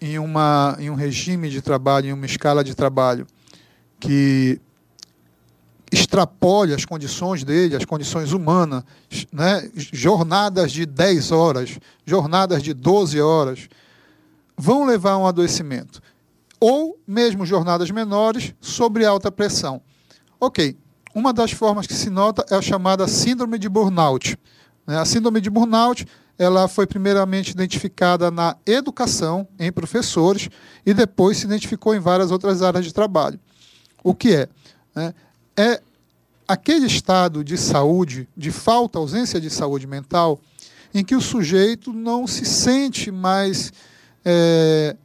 em, 0.00 0.18
uma, 0.18 0.76
em 0.78 0.90
um 0.90 0.94
regime 0.94 1.50
de 1.50 1.60
trabalho, 1.60 2.06
em 2.06 2.12
uma 2.12 2.26
escala 2.26 2.62
de 2.62 2.74
trabalho, 2.74 3.26
que 3.98 4.60
extrapole 5.90 6.74
as 6.74 6.84
condições 6.84 7.42
dele, 7.42 7.76
as 7.76 7.84
condições 7.84 8.32
humanas, 8.32 8.84
né? 9.32 9.70
jornadas 9.74 10.70
de 10.70 10.84
10 10.84 11.32
horas, 11.32 11.78
jornadas 12.04 12.62
de 12.62 12.74
12 12.74 13.20
horas, 13.20 13.68
vão 14.56 14.84
levar 14.84 15.12
a 15.12 15.18
um 15.18 15.26
adoecimento. 15.26 16.00
Ou 16.60 16.98
mesmo 17.06 17.46
jornadas 17.46 17.90
menores 17.90 18.54
sobre 18.60 19.04
alta 19.04 19.30
pressão. 19.30 19.80
Ok, 20.40 20.76
uma 21.14 21.32
das 21.32 21.52
formas 21.52 21.86
que 21.86 21.94
se 21.94 22.10
nota 22.10 22.44
é 22.50 22.56
a 22.56 22.62
chamada 22.62 23.06
síndrome 23.08 23.58
de 23.58 23.68
burnout. 23.68 24.38
Né? 24.86 24.98
A 24.98 25.04
síndrome 25.04 25.40
de 25.40 25.48
burnout 25.48 26.06
ela 26.38 26.68
foi 26.68 26.86
primeiramente 26.86 27.50
identificada 27.50 28.30
na 28.30 28.56
educação, 28.64 29.48
em 29.58 29.72
professores, 29.72 30.48
e 30.86 30.94
depois 30.94 31.38
se 31.38 31.46
identificou 31.46 31.94
em 31.94 31.98
várias 31.98 32.30
outras 32.30 32.62
áreas 32.62 32.84
de 32.84 32.94
trabalho. 32.94 33.40
O 34.04 34.14
que 34.14 34.34
é? 34.34 34.48
Né? 34.94 35.14
é 35.56 35.82
aquele 36.46 36.86
estado 36.86 37.42
de 37.42 37.58
saúde, 37.58 38.28
de 38.36 38.52
falta, 38.52 38.98
ausência 38.98 39.40
de 39.40 39.50
saúde 39.50 39.86
mental, 39.86 40.40
em 40.94 41.04
que 41.04 41.16
o 41.16 41.20
sujeito 41.20 41.92
não 41.92 42.26
se 42.26 42.44
sente 42.44 43.10
mais. 43.10 43.72
É, 44.24 44.96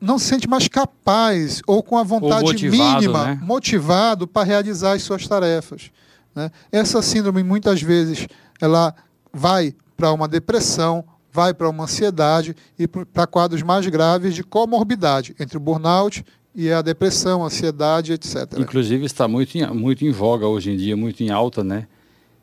não 0.00 0.18
se 0.18 0.26
sente 0.26 0.48
mais 0.48 0.66
capaz 0.66 1.60
ou 1.66 1.82
com 1.82 1.96
a 1.96 2.02
vontade 2.02 2.42
motivado, 2.42 3.00
mínima, 3.00 3.24
né? 3.26 3.40
motivado 3.42 4.26
para 4.26 4.46
realizar 4.46 4.94
as 4.94 5.02
suas 5.02 5.28
tarefas. 5.28 5.90
Né? 6.34 6.50
Essa 6.72 7.02
síndrome, 7.02 7.42
muitas 7.42 7.82
vezes, 7.82 8.26
ela 8.60 8.94
vai 9.32 9.74
para 9.96 10.12
uma 10.12 10.26
depressão, 10.26 11.04
vai 11.32 11.54
para 11.54 11.68
uma 11.68 11.84
ansiedade 11.84 12.56
e 12.78 12.86
para 12.88 13.26
quadros 13.26 13.62
mais 13.62 13.86
graves 13.86 14.34
de 14.34 14.42
comorbidade 14.42 15.34
entre 15.38 15.56
o 15.56 15.60
burnout 15.60 16.24
e 16.54 16.70
a 16.70 16.82
depressão, 16.82 17.44
ansiedade, 17.44 18.12
etc. 18.12 18.58
Inclusive 18.58 19.04
está 19.04 19.28
muito 19.28 19.56
em, 19.56 19.66
muito 19.68 20.04
em 20.04 20.10
voga 20.10 20.46
hoje 20.46 20.72
em 20.72 20.76
dia, 20.76 20.96
muito 20.96 21.22
em 21.22 21.30
alta, 21.30 21.62
né? 21.62 21.86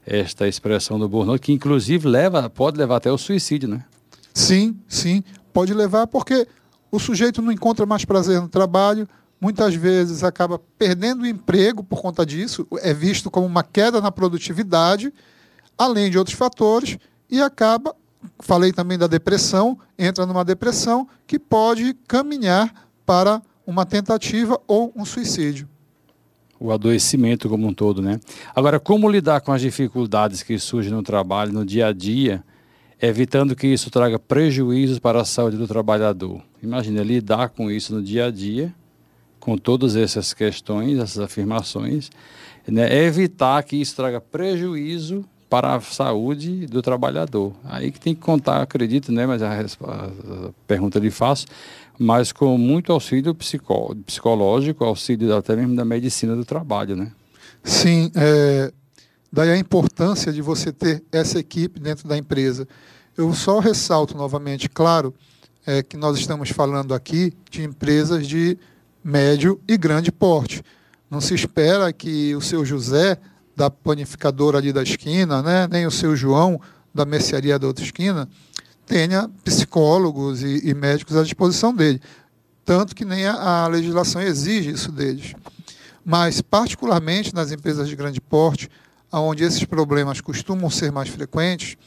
Esta 0.05 0.47
expressão 0.47 0.97
do 0.97 1.09
burnout, 1.09 1.41
que 1.41 1.51
inclusive 1.51 2.07
leva, 2.07 2.49
pode 2.49 2.77
levar 2.77 2.97
até 2.97 3.11
o 3.11 3.17
suicídio, 3.17 3.67
né? 3.67 3.83
Sim, 4.33 4.77
sim, 4.87 5.23
pode 5.51 5.73
levar 5.73 6.07
porque 6.07 6.47
o 6.91 6.99
sujeito 6.99 7.41
não 7.41 7.51
encontra 7.51 7.85
mais 7.85 8.05
prazer 8.05 8.39
no 8.39 8.47
trabalho, 8.47 9.07
muitas 9.41 9.75
vezes 9.75 10.23
acaba 10.23 10.59
perdendo 10.77 11.23
o 11.23 11.27
emprego 11.27 11.83
por 11.83 12.01
conta 12.01 12.25
disso, 12.25 12.65
é 12.79 12.93
visto 12.93 13.29
como 13.29 13.45
uma 13.45 13.63
queda 13.63 13.99
na 13.99 14.11
produtividade, 14.11 15.13
além 15.77 16.09
de 16.09 16.17
outros 16.17 16.35
fatores, 16.35 16.97
e 17.29 17.41
acaba, 17.41 17.95
falei 18.39 18.71
também 18.71 18.97
da 18.97 19.07
depressão, 19.07 19.77
entra 19.97 20.25
numa 20.25 20.43
depressão 20.43 21.07
que 21.25 21.37
pode 21.37 21.93
caminhar 22.07 22.89
para 23.05 23.41
uma 23.65 23.85
tentativa 23.85 24.59
ou 24.67 24.91
um 24.95 25.05
suicídio. 25.05 25.67
O 26.59 26.71
adoecimento 26.71 27.47
como 27.47 27.67
um 27.67 27.73
todo, 27.73 28.01
né? 28.01 28.19
Agora, 28.55 28.79
como 28.79 29.09
lidar 29.09 29.41
com 29.41 29.51
as 29.51 29.61
dificuldades 29.61 30.41
que 30.41 30.57
surgem 30.57 30.91
no 30.91 31.03
trabalho, 31.03 31.53
no 31.53 31.63
dia 31.63 31.87
a 31.87 31.93
dia, 31.93 32.43
evitando 32.99 33.55
que 33.55 33.67
isso 33.67 33.91
traga 33.91 34.17
prejuízos 34.17 34.97
para 34.97 35.21
a 35.21 35.25
saúde 35.25 35.57
do 35.57 35.67
trabalhador? 35.67 36.41
Imagina 36.63 37.03
lidar 37.03 37.49
com 37.49 37.69
isso 37.69 37.93
no 37.93 38.01
dia 38.01 38.25
a 38.25 38.31
dia, 38.31 38.73
com 39.39 39.55
todas 39.57 39.95
essas 39.95 40.33
questões, 40.33 40.97
essas 40.97 41.19
afirmações, 41.19 42.09
né? 42.67 43.03
evitar 43.05 43.61
que 43.63 43.75
isso 43.75 43.95
traga 43.95 44.19
prejuízo 44.19 45.23
para 45.49 45.75
a 45.75 45.81
saúde 45.81 46.65
do 46.65 46.81
trabalhador. 46.81 47.53
Aí 47.63 47.91
que 47.91 47.99
tem 47.99 48.13
que 48.13 48.21
contar, 48.21 48.61
acredito, 48.61 49.11
né? 49.11 49.25
Mas 49.25 49.41
a, 49.41 49.59
a 49.59 50.49
pergunta 50.65 50.99
lhe 50.99 51.11
faço, 51.11 51.45
mas 51.97 52.31
com 52.31 52.57
muito 52.57 52.91
auxílio 52.91 53.33
psicó 53.33 53.93
psicológico, 54.05 54.83
auxílio 54.83 55.35
até 55.35 55.55
mesmo 55.55 55.75
da 55.75 55.85
medicina 55.85 56.35
do 56.35 56.45
trabalho, 56.45 56.95
né? 56.95 57.11
Sim, 57.63 58.11
é, 58.15 58.71
daí 59.31 59.49
a 59.51 59.57
importância 59.57 60.31
de 60.31 60.41
você 60.41 60.71
ter 60.71 61.03
essa 61.11 61.39
equipe 61.39 61.79
dentro 61.79 62.07
da 62.07 62.17
empresa. 62.17 62.67
Eu 63.17 63.33
só 63.33 63.59
ressalto 63.59 64.15
novamente, 64.15 64.69
claro, 64.69 65.13
é, 65.65 65.81
que 65.81 65.97
nós 65.97 66.17
estamos 66.17 66.49
falando 66.49 66.93
aqui 66.93 67.33
de 67.49 67.63
empresas 67.63 68.27
de 68.27 68.57
médio 69.03 69.59
e 69.67 69.77
grande 69.77 70.11
porte. 70.11 70.61
Não 71.09 71.19
se 71.19 71.33
espera 71.33 71.91
que 71.91 72.35
o 72.35 72.41
seu 72.41 72.65
José, 72.65 73.17
da 73.57 73.71
panificadora 73.71 74.59
ali 74.59 74.71
da 74.71 74.83
esquina, 74.83 75.41
né, 75.41 75.67
nem 75.67 75.87
o 75.87 75.91
seu 75.91 76.15
João, 76.15 76.61
da 76.93 77.05
mercearia 77.05 77.57
da 77.57 77.65
outra 77.65 77.83
esquina, 77.83 78.29
tenha 78.85 79.27
psicólogos 79.43 80.43
e, 80.43 80.69
e 80.69 80.75
médicos 80.75 81.17
à 81.17 81.23
disposição 81.23 81.73
dele. 81.73 81.99
Tanto 82.63 82.95
que 82.95 83.03
nem 83.03 83.25
a, 83.25 83.63
a 83.63 83.67
legislação 83.67 84.21
exige 84.21 84.69
isso 84.69 84.91
deles. 84.91 85.33
Mas, 86.05 86.39
particularmente 86.39 87.33
nas 87.33 87.51
empresas 87.51 87.89
de 87.89 87.95
grande 87.95 88.21
porte, 88.21 88.69
onde 89.11 89.43
esses 89.43 89.63
problemas 89.65 90.21
costumam 90.21 90.69
ser 90.69 90.91
mais 90.91 91.09
frequentes, 91.09 91.77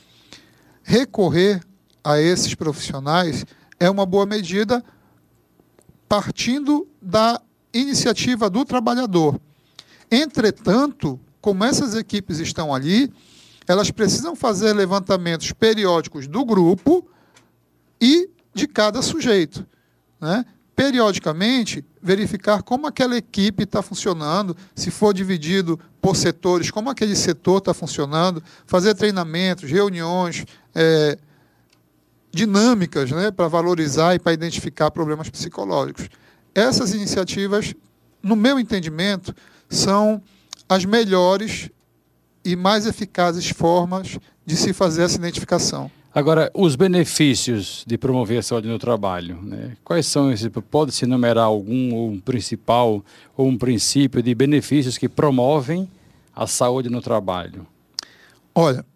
recorrer 0.83 1.63
a 2.03 2.21
esses 2.21 2.53
profissionais 2.53 3.47
é 3.79 3.89
uma 3.89 4.05
boa 4.05 4.27
medida 4.27 4.85
partindo 6.09 6.89
da 7.01 7.41
iniciativa 7.73 8.51
do 8.51 8.65
trabalhador. 8.65 9.41
Entretanto, 10.11 11.21
como 11.41 11.65
essas 11.65 11.95
equipes 11.95 12.39
estão 12.39 12.75
ali, 12.75 13.13
elas 13.67 13.91
precisam 13.91 14.35
fazer 14.35 14.73
levantamentos 14.73 15.53
periódicos 15.53 16.27
do 16.27 16.45
grupo 16.45 17.07
e 18.01 18.29
de 18.53 18.67
cada 18.67 19.01
sujeito. 19.03 19.67
Né? 20.21 20.45
Periodicamente, 20.75 21.85
verificar 22.03 22.63
como 22.63 22.87
aquela 22.87 23.17
equipe 23.17 23.65
está 23.65 23.83
funcionando, 23.83 24.57
se 24.75 24.91
for 24.91 25.13
dividido 25.15 25.79
por 26.01 26.17
setores, 26.17 26.71
como 26.71 26.91
aquele 26.91 27.15
setor 27.15 27.59
está 27.59 27.75
funcionando, 27.75 28.43
fazer 28.67 28.95
treinamentos, 28.95 29.71
reuniões, 29.71 30.45
é, 30.75 31.19
dinâmicas 32.33 33.11
né, 33.11 33.31
para 33.31 33.49
valorizar 33.49 34.15
e 34.15 34.19
para 34.19 34.33
identificar 34.33 34.91
problemas 34.91 35.29
psicológicos. 35.29 36.09
Essas 36.55 36.95
iniciativas, 36.95 37.75
no 38.23 38.37
meu 38.37 38.59
entendimento, 38.59 39.35
são 39.69 40.23
as 40.71 40.85
melhores 40.85 41.69
e 42.45 42.55
mais 42.55 42.87
eficazes 42.87 43.51
formas 43.51 44.21
de 44.47 44.57
se 44.57 44.73
fazer 44.73 45.03
essa 45.03 45.19
identificação. 45.19 45.91
Agora, 46.15 46.49
os 46.55 46.77
benefícios 46.77 47.85
de 47.85 47.99
promover 47.99 48.39
a 48.39 48.43
saúde 48.43 48.69
no 48.69 48.79
trabalho, 48.79 49.43
né? 49.43 49.77
quais 49.83 50.07
são 50.07 50.31
esses? 50.31 50.49
Pode-se 50.71 51.05
enumerar 51.05 51.45
algum, 51.45 51.93
ou 51.95 52.11
um 52.11 52.21
principal, 52.21 53.05
ou 53.37 53.49
um 53.49 53.59
princípio 53.59 54.23
de 54.23 54.33
benefícios 54.33 54.97
que 54.97 55.09
promovem 55.09 55.91
a 56.35 56.47
saúde 56.47 56.89
no 56.89 57.03
trabalho? 57.03 57.67
Olha, 58.55 58.87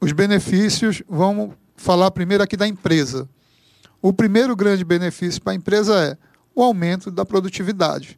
os 0.00 0.12
benefícios, 0.12 1.02
vamos 1.08 1.54
falar 1.76 2.12
primeiro 2.12 2.44
aqui 2.44 2.56
da 2.56 2.68
empresa. 2.68 3.28
O 4.00 4.12
primeiro 4.12 4.54
grande 4.54 4.84
benefício 4.84 5.42
para 5.42 5.52
a 5.52 5.56
empresa 5.56 5.94
é 6.04 6.16
o 6.54 6.62
aumento 6.62 7.10
da 7.10 7.24
produtividade. 7.24 8.16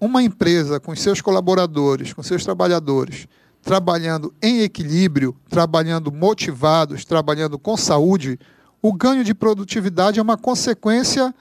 Uma 0.00 0.22
empresa 0.22 0.78
com 0.80 0.94
seus 0.94 1.20
colaboradores, 1.20 2.12
com 2.12 2.22
seus 2.22 2.44
trabalhadores, 2.44 3.26
trabalhando 3.62 4.34
em 4.42 4.60
equilíbrio, 4.60 5.34
trabalhando 5.48 6.12
motivados, 6.12 7.04
trabalhando 7.04 7.58
com 7.58 7.76
saúde, 7.76 8.38
o 8.82 8.92
ganho 8.92 9.24
de 9.24 9.32
produtividade 9.32 10.18
é 10.18 10.22
uma 10.22 10.36
consequência 10.36 11.34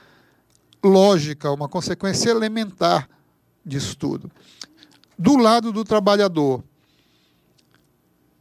lógica, 0.82 1.52
uma 1.52 1.68
consequência 1.68 2.30
elementar 2.30 3.10
disso 3.66 3.98
tudo. 3.98 4.32
Do 5.20 5.36
lado 5.36 5.72
do 5.72 5.84
trabalhador. 5.84 6.64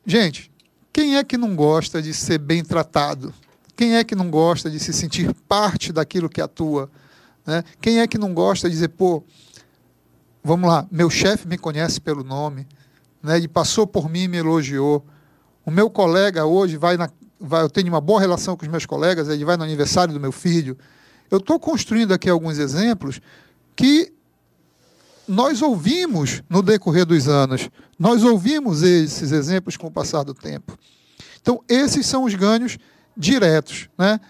Gente, 0.06 0.50
quem 0.92 1.16
é 1.16 1.24
que 1.24 1.36
não 1.36 1.56
gosta 1.56 2.00
de 2.00 2.14
ser 2.14 2.38
bem 2.38 2.62
tratado? 2.62 3.34
Quem 3.74 3.96
é 3.96 4.04
que 4.04 4.14
não 4.14 4.30
gosta 4.30 4.70
de 4.70 4.78
se 4.78 4.92
sentir 4.92 5.34
parte 5.48 5.92
daquilo 5.92 6.28
que 6.28 6.40
atua? 6.40 6.90
Né? 7.46 7.64
Quem 7.80 8.00
é 8.00 8.06
que 8.06 8.18
não 8.18 8.34
gosta 8.34 8.68
de 8.68 8.74
dizer, 8.74 8.88
pô, 8.88 9.24
vamos 10.42 10.68
lá, 10.68 10.86
meu 10.90 11.08
chefe 11.08 11.46
me 11.46 11.56
conhece 11.56 12.00
pelo 12.00 12.24
nome, 12.24 12.66
né? 13.22 13.36
ele 13.36 13.48
passou 13.48 13.86
por 13.86 14.08
mim 14.08 14.22
e 14.22 14.28
me 14.28 14.38
elogiou. 14.38 15.04
O 15.64 15.70
meu 15.70 15.88
colega 15.88 16.44
hoje 16.44 16.76
vai 16.76 16.96
na. 16.96 17.08
Vai, 17.38 17.62
eu 17.62 17.68
tenho 17.68 17.88
uma 17.88 18.00
boa 18.00 18.20
relação 18.20 18.56
com 18.56 18.64
os 18.64 18.70
meus 18.70 18.86
colegas, 18.86 19.28
ele 19.28 19.44
vai 19.44 19.56
no 19.56 19.64
aniversário 19.64 20.14
do 20.14 20.20
meu 20.20 20.32
filho. 20.32 20.76
Eu 21.30 21.38
estou 21.38 21.58
construindo 21.58 22.12
aqui 22.12 22.30
alguns 22.30 22.58
exemplos 22.58 23.20
que 23.74 24.12
nós 25.26 25.62
ouvimos 25.62 26.42
no 26.48 26.62
decorrer 26.62 27.06
dos 27.06 27.28
anos, 27.28 27.68
nós 27.98 28.22
ouvimos 28.22 28.82
esses 28.82 29.32
exemplos 29.32 29.76
com 29.76 29.86
o 29.86 29.90
passar 29.90 30.24
do 30.24 30.34
tempo. 30.34 30.76
Então, 31.40 31.62
esses 31.68 32.06
são 32.06 32.24
os 32.24 32.34
ganhos 32.34 32.78
diretos. 33.16 33.88
Né? 33.98 34.20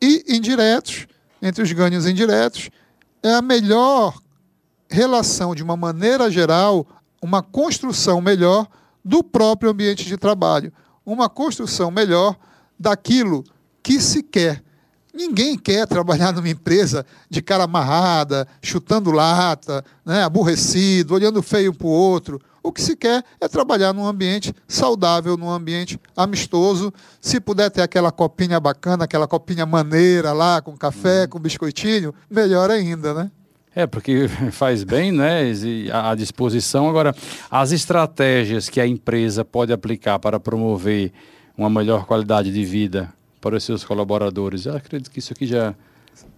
E 0.00 0.24
indiretos, 0.28 1.06
entre 1.40 1.62
os 1.62 1.72
ganhos 1.72 2.06
indiretos, 2.06 2.70
é 3.22 3.34
a 3.34 3.42
melhor 3.42 4.20
relação, 4.92 5.54
de 5.54 5.62
uma 5.62 5.76
maneira 5.76 6.30
geral, 6.30 6.86
uma 7.20 7.42
construção 7.42 8.20
melhor 8.20 8.66
do 9.04 9.24
próprio 9.24 9.70
ambiente 9.70 10.04
de 10.04 10.16
trabalho, 10.16 10.72
uma 11.04 11.28
construção 11.28 11.90
melhor 11.90 12.36
daquilo 12.78 13.42
que 13.82 14.00
se 14.00 14.22
quer. 14.22 14.62
Ninguém 15.14 15.58
quer 15.58 15.86
trabalhar 15.86 16.32
numa 16.32 16.48
empresa 16.48 17.04
de 17.28 17.42
cara 17.42 17.64
amarrada, 17.64 18.46
chutando 18.62 19.10
lata, 19.10 19.84
né, 20.04 20.22
aborrecido, 20.22 21.14
olhando 21.14 21.42
feio 21.42 21.74
para 21.74 21.86
o 21.86 21.90
outro. 21.90 22.40
O 22.62 22.72
que 22.72 22.80
se 22.80 22.96
quer 22.96 23.24
é 23.40 23.48
trabalhar 23.48 23.92
num 23.92 24.06
ambiente 24.06 24.54
saudável, 24.68 25.36
num 25.36 25.50
ambiente 25.50 26.00
amistoso. 26.16 26.92
Se 27.20 27.40
puder 27.40 27.70
ter 27.70 27.82
aquela 27.82 28.12
copinha 28.12 28.60
bacana, 28.60 29.04
aquela 29.04 29.26
copinha 29.26 29.66
maneira 29.66 30.32
lá, 30.32 30.62
com 30.62 30.76
café, 30.76 31.26
com 31.26 31.38
biscoitinho, 31.38 32.14
melhor 32.30 32.70
ainda, 32.70 33.12
né? 33.12 33.30
É, 33.74 33.86
porque 33.86 34.28
faz 34.52 34.84
bem, 34.84 35.12
né? 35.12 35.52
À 35.92 36.14
disposição. 36.14 36.88
Agora, 36.88 37.14
as 37.50 37.72
estratégias 37.72 38.68
que 38.68 38.80
a 38.80 38.86
empresa 38.86 39.44
pode 39.44 39.72
aplicar 39.72 40.18
para 40.18 40.38
promover 40.38 41.12
uma 41.56 41.70
melhor 41.70 42.06
qualidade 42.06 42.52
de 42.52 42.64
vida 42.64 43.12
para 43.40 43.56
os 43.56 43.64
seus 43.64 43.84
colaboradores, 43.84 44.66
eu 44.66 44.76
acredito 44.76 45.10
que 45.10 45.18
isso 45.18 45.32
aqui 45.32 45.46
já 45.46 45.74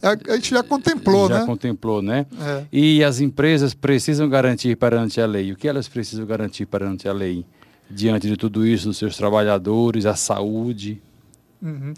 a 0.02 0.34
gente 0.36 0.50
já 0.50 0.62
contemplou, 0.62 1.28
já 1.28 1.40
né? 1.40 1.46
contemplou, 1.46 2.02
né? 2.02 2.26
É. 2.40 2.64
E 2.72 3.02
as 3.02 3.20
empresas 3.20 3.74
precisam 3.74 4.28
garantir 4.28 4.76
perante 4.76 5.20
a 5.20 5.26
lei. 5.26 5.50
O 5.52 5.56
que 5.56 5.66
elas 5.66 5.88
precisam 5.88 6.24
garantir 6.26 6.66
perante 6.66 7.08
a 7.08 7.12
lei? 7.12 7.44
Diante 7.90 8.28
de 8.28 8.36
tudo 8.36 8.66
isso, 8.66 8.88
dos 8.88 8.98
seus 8.98 9.16
trabalhadores, 9.16 10.06
a 10.06 10.14
saúde? 10.14 11.02
Uhum. 11.60 11.92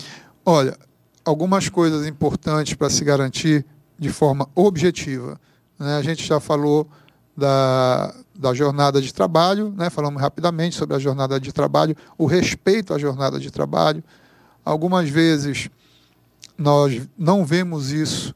Olha, 0.45 0.77
algumas 1.25 1.69
coisas 1.69 2.07
importantes 2.07 2.75
para 2.75 2.89
se 2.89 3.05
garantir 3.05 3.65
de 3.99 4.09
forma 4.11 4.49
objetiva. 4.55 5.41
Né? 5.79 5.97
A 5.97 6.03
gente 6.03 6.25
já 6.25 6.41
falou 6.41 6.89
da, 7.37 8.15
da 8.35 8.55
jornada 8.55 9.01
de 9.01 9.13
trabalho, 9.13 9.73
né? 9.77 9.91
falamos 9.91 10.21
rapidamente 10.21 10.77
sobre 10.77 10.97
a 10.97 10.99
jornada 10.99 11.39
de 11.39 11.53
trabalho, 11.53 11.97
o 12.17 12.27
respeito 12.27 12.95
à 12.95 12.99
jornada 12.99 13.39
de 13.39 13.51
trabalho. 13.51 14.03
Algumas 14.65 15.09
vezes 15.09 15.69
nós 16.57 17.03
não 17.19 17.45
vemos 17.45 17.91
isso 17.91 18.35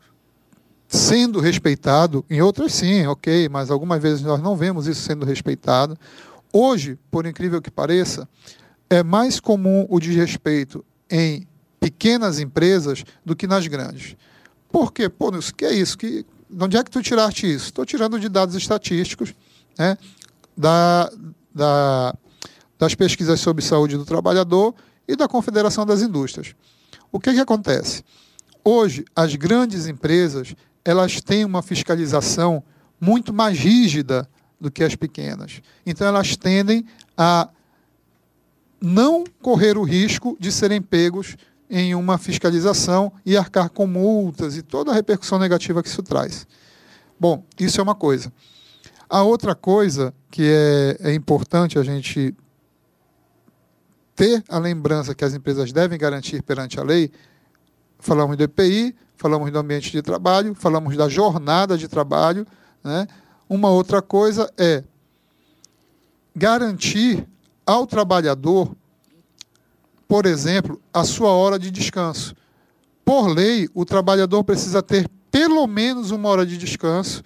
sendo 0.86 1.38
respeitado, 1.38 2.24
em 2.28 2.42
outras 2.42 2.74
sim, 2.74 3.06
ok, 3.06 3.48
mas 3.48 3.70
algumas 3.70 4.02
vezes 4.02 4.22
nós 4.22 4.42
não 4.42 4.56
vemos 4.56 4.86
isso 4.88 5.02
sendo 5.02 5.24
respeitado. 5.24 5.96
Hoje, 6.52 6.98
por 7.10 7.26
incrível 7.26 7.62
que 7.62 7.70
pareça, 7.70 8.28
é 8.88 9.02
mais 9.02 9.38
comum 9.38 9.86
o 9.88 10.00
desrespeito 10.00 10.84
em 11.08 11.46
pequenas 11.78 12.40
empresas 12.40 13.04
do 13.24 13.36
que 13.36 13.46
nas 13.46 13.66
grandes. 13.68 14.16
Por 14.70 14.92
quê? 14.92 15.08
Pô, 15.08 15.28
o 15.28 15.54
que 15.54 15.64
é 15.64 15.72
isso? 15.72 15.98
Que, 15.98 16.24
de 16.48 16.64
onde 16.64 16.76
é 16.76 16.84
que 16.84 16.90
tu 16.90 17.02
tiraste 17.02 17.52
isso? 17.52 17.66
Estou 17.66 17.84
tirando 17.84 18.18
de 18.18 18.28
dados 18.28 18.54
estatísticos 18.54 19.34
né, 19.78 19.96
da, 20.56 21.10
da, 21.54 22.14
das 22.78 22.94
pesquisas 22.94 23.40
sobre 23.40 23.64
saúde 23.64 23.96
do 23.96 24.04
trabalhador 24.04 24.74
e 25.06 25.16
da 25.16 25.26
Confederação 25.26 25.84
das 25.84 26.02
Indústrias. 26.02 26.54
O 27.10 27.18
que, 27.18 27.32
que 27.32 27.40
acontece? 27.40 28.04
Hoje, 28.64 29.04
as 29.14 29.34
grandes 29.34 29.86
empresas 29.86 30.54
elas 30.84 31.20
têm 31.20 31.44
uma 31.44 31.62
fiscalização 31.62 32.62
muito 33.00 33.32
mais 33.32 33.58
rígida 33.58 34.28
do 34.60 34.70
que 34.70 34.84
as 34.84 34.94
pequenas. 34.94 35.60
Então, 35.84 36.06
elas 36.06 36.36
tendem 36.36 36.84
a 37.16 37.48
não 38.80 39.24
correr 39.42 39.76
o 39.76 39.82
risco 39.82 40.36
de 40.40 40.50
serem 40.50 40.80
pegos 40.80 41.36
em 41.70 41.94
uma 41.94 42.18
fiscalização 42.18 43.12
e 43.24 43.36
arcar 43.36 43.70
com 43.70 43.86
multas 43.86 44.56
e 44.56 44.62
toda 44.62 44.90
a 44.90 44.94
repercussão 44.94 45.38
negativa 45.38 45.82
que 45.82 45.88
isso 45.88 46.02
traz. 46.02 46.46
Bom, 47.18 47.44
isso 47.58 47.80
é 47.80 47.82
uma 47.82 47.94
coisa. 47.94 48.32
A 49.08 49.22
outra 49.22 49.54
coisa 49.54 50.12
que 50.30 50.42
é, 50.42 50.96
é 51.10 51.14
importante 51.14 51.78
a 51.78 51.82
gente 51.82 52.34
ter 54.16 54.42
a 54.48 54.58
lembrança 54.58 55.14
que 55.14 55.24
as 55.24 55.32
empresas 55.32 55.72
devem 55.72 55.98
garantir 55.98 56.42
perante 56.42 56.78
a 56.78 56.82
lei, 56.82 57.10
falamos 57.98 58.36
do 58.36 58.42
EPI, 58.42 58.94
falamos 59.16 59.50
do 59.50 59.58
ambiente 59.58 59.92
de 59.92 60.02
trabalho, 60.02 60.54
falamos 60.54 60.96
da 60.96 61.08
jornada 61.08 61.78
de 61.78 61.86
trabalho. 61.86 62.46
Né? 62.82 63.06
Uma 63.48 63.70
outra 63.70 64.02
coisa 64.02 64.52
é 64.58 64.82
garantir 66.34 67.26
ao 67.66 67.86
trabalhador 67.86 68.74
por 70.10 70.26
exemplo, 70.26 70.82
a 70.92 71.04
sua 71.04 71.28
hora 71.28 71.56
de 71.56 71.70
descanso. 71.70 72.34
Por 73.04 73.28
lei, 73.28 73.68
o 73.72 73.84
trabalhador 73.84 74.42
precisa 74.42 74.82
ter 74.82 75.08
pelo 75.30 75.64
menos 75.68 76.10
uma 76.10 76.28
hora 76.28 76.44
de 76.44 76.58
descanso 76.58 77.22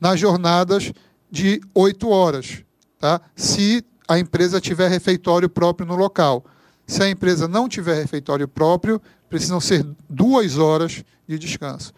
nas 0.00 0.18
jornadas 0.18 0.92
de 1.30 1.60
oito 1.72 2.08
horas, 2.08 2.64
tá? 2.98 3.20
se 3.36 3.84
a 4.08 4.18
empresa 4.18 4.60
tiver 4.60 4.88
refeitório 4.88 5.48
próprio 5.48 5.86
no 5.86 5.94
local. 5.94 6.44
Se 6.88 7.04
a 7.04 7.08
empresa 7.08 7.46
não 7.46 7.68
tiver 7.68 7.94
refeitório 7.94 8.48
próprio, 8.48 9.00
precisam 9.30 9.60
ser 9.60 9.86
duas 10.10 10.58
horas 10.58 11.04
de 11.28 11.38
descanso. 11.38 11.92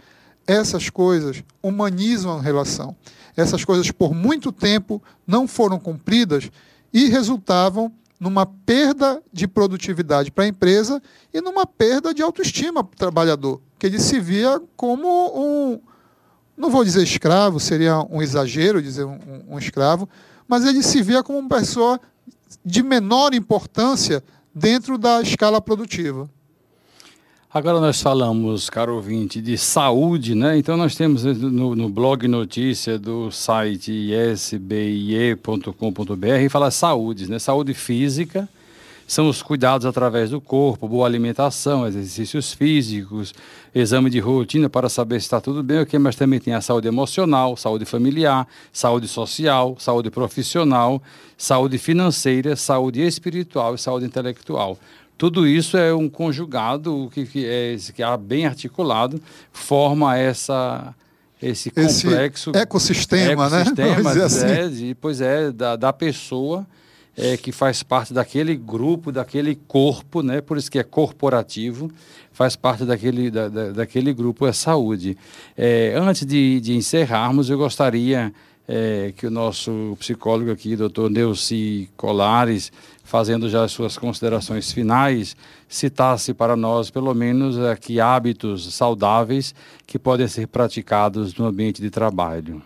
Essas 0.47 0.91
coisas 0.91 1.43
humanizam 1.63 2.37
a 2.37 2.43
relação. 2.43 2.95
Essas 3.35 3.65
coisas, 3.65 3.91
por 3.91 4.15
muito 4.15 4.53
tempo, 4.53 5.03
não 5.27 5.49
foram 5.49 5.79
cumpridas 5.79 6.51
e 6.93 7.09
resultavam 7.09 7.91
numa 8.19 8.47
perda 8.47 9.23
de 9.33 9.47
produtividade 9.47 10.31
para 10.31 10.45
a 10.45 10.49
empresa 10.49 11.03
e 11.33 11.41
numa 11.41 11.67
perda 11.67 12.15
de 12.15 12.23
autoestima 12.23 12.83
para 12.83 12.95
o 12.95 12.99
trabalhador, 12.99 13.61
que 13.79 13.87
ele 13.87 13.99
se 13.99 14.19
via 14.19 14.61
como 14.77 15.07
um, 15.35 15.81
não 16.57 16.71
vou 16.71 16.85
dizer 16.85 17.03
escravo, 17.03 17.61
seria 17.61 18.01
um 18.11 18.23
exagero 18.23 18.81
dizer 18.81 19.05
um, 19.05 19.19
um 19.49 19.59
escravo, 19.59 20.09
mas 20.49 20.65
ele 20.65 20.83
se 20.83 21.03
via 21.03 21.23
como 21.23 21.39
uma 21.39 21.49
pessoa 21.49 22.01
de 22.65 22.83
menor 22.83 23.35
importância 23.35 24.23
dentro 24.55 24.97
da 24.97 25.21
escala 25.21 25.61
produtiva. 25.61 26.31
Agora 27.57 27.81
nós 27.81 28.03
falamos, 28.03 28.69
caro 28.69 28.97
ouvinte, 28.97 29.41
de 29.41 29.57
saúde, 29.57 30.35
né? 30.35 30.59
Então 30.59 30.77
nós 30.77 30.95
temos 30.95 31.25
no, 31.25 31.75
no 31.75 31.89
blog 31.89 32.29
notícia 32.29 32.99
do 32.99 33.31
site 33.31 33.91
isbie.com.br 33.91 35.71
fala 36.51 36.71
saúde, 36.71 37.31
né? 37.31 37.39
Saúde 37.39 37.73
física, 37.73 38.47
são 39.07 39.27
os 39.27 39.41
cuidados 39.41 39.87
através 39.87 40.29
do 40.29 40.39
corpo, 40.39 40.87
boa 40.87 41.07
alimentação, 41.07 41.87
exercícios 41.87 42.53
físicos, 42.53 43.33
exame 43.75 44.11
de 44.11 44.19
rotina 44.21 44.69
para 44.69 44.91
saber 44.91 45.19
se 45.21 45.25
está 45.25 45.41
tudo 45.41 45.63
bem, 45.63 45.81
ok, 45.81 45.99
mas 45.99 46.15
também 46.15 46.39
tem 46.39 46.53
a 46.53 46.61
saúde 46.61 46.89
emocional, 46.89 47.57
saúde 47.57 47.87
familiar, 47.87 48.47
saúde 48.71 49.09
social, 49.09 49.77
saúde 49.79 50.11
profissional, 50.11 51.03
saúde 51.39 51.79
financeira, 51.79 52.55
saúde 52.55 53.01
espiritual 53.01 53.75
e 53.75 53.79
saúde 53.79 54.05
intelectual. 54.05 54.79
Tudo 55.19 55.47
isso 55.47 55.77
é 55.77 55.95
um 55.95 56.09
conjugado 56.09 57.11
que, 57.13 57.25
que, 57.27 57.47
é, 57.47 57.77
que 57.95 58.03
é 58.03 58.17
bem 58.17 58.47
articulado, 58.47 59.21
forma 59.53 60.17
essa 60.17 60.95
esse 61.41 61.71
complexo 61.71 62.51
esse 62.51 62.59
ecossistema, 62.59 63.47
ecossistema 63.47 64.15
né? 64.15 64.25
Assim. 64.25 64.91
É, 64.91 64.95
pois 64.99 65.21
é, 65.21 65.53
da, 65.53 65.77
da 65.77 65.93
pessoa 65.93 66.67
é, 67.17 67.37
que 67.37 67.51
faz 67.51 67.83
parte 67.83 68.13
daquele 68.13 68.55
grupo, 68.55 69.11
daquele 69.11 69.55
corpo, 69.55 70.23
né? 70.23 70.41
por 70.41 70.59
isso 70.59 70.71
que 70.71 70.79
é 70.79 70.83
corporativo, 70.83 71.91
faz 72.31 72.55
parte 72.55 72.85
daquele, 72.85 73.31
da, 73.31 73.49
da, 73.49 73.73
daquele 73.73 74.13
grupo, 74.13 74.47
é 74.47 74.53
saúde. 74.53 75.17
É, 75.57 75.95
antes 75.97 76.27
de, 76.27 76.61
de 76.61 76.75
encerrarmos, 76.75 77.49
eu 77.49 77.57
gostaria 77.57 78.33
é, 78.69 79.13
que 79.17 79.27
o 79.27 79.31
nosso 79.31 79.97
psicólogo 79.99 80.51
aqui, 80.51 80.77
doutor 80.77 81.11
Neuci 81.11 81.89
Colares, 81.97 82.73
fazendo 83.05 83.49
já 83.49 83.65
as 83.65 83.73
suas 83.73 83.97
considerações 83.97 84.73
finais, 84.73 85.37
citasse 85.69 86.35
para 86.35 86.57
nós, 86.57 86.91
pelo 86.91 87.15
menos, 87.15 87.59
aqui 87.59 88.01
hábitos 88.01 88.75
saudáveis 88.75 89.55
que 89.87 89.99
podem 89.99 90.27
ser 90.27 90.49
praticados 90.49 91.35
no 91.35 91.47
ambiente 91.47 91.81
de 91.81 91.91
trabalho. 91.91 92.61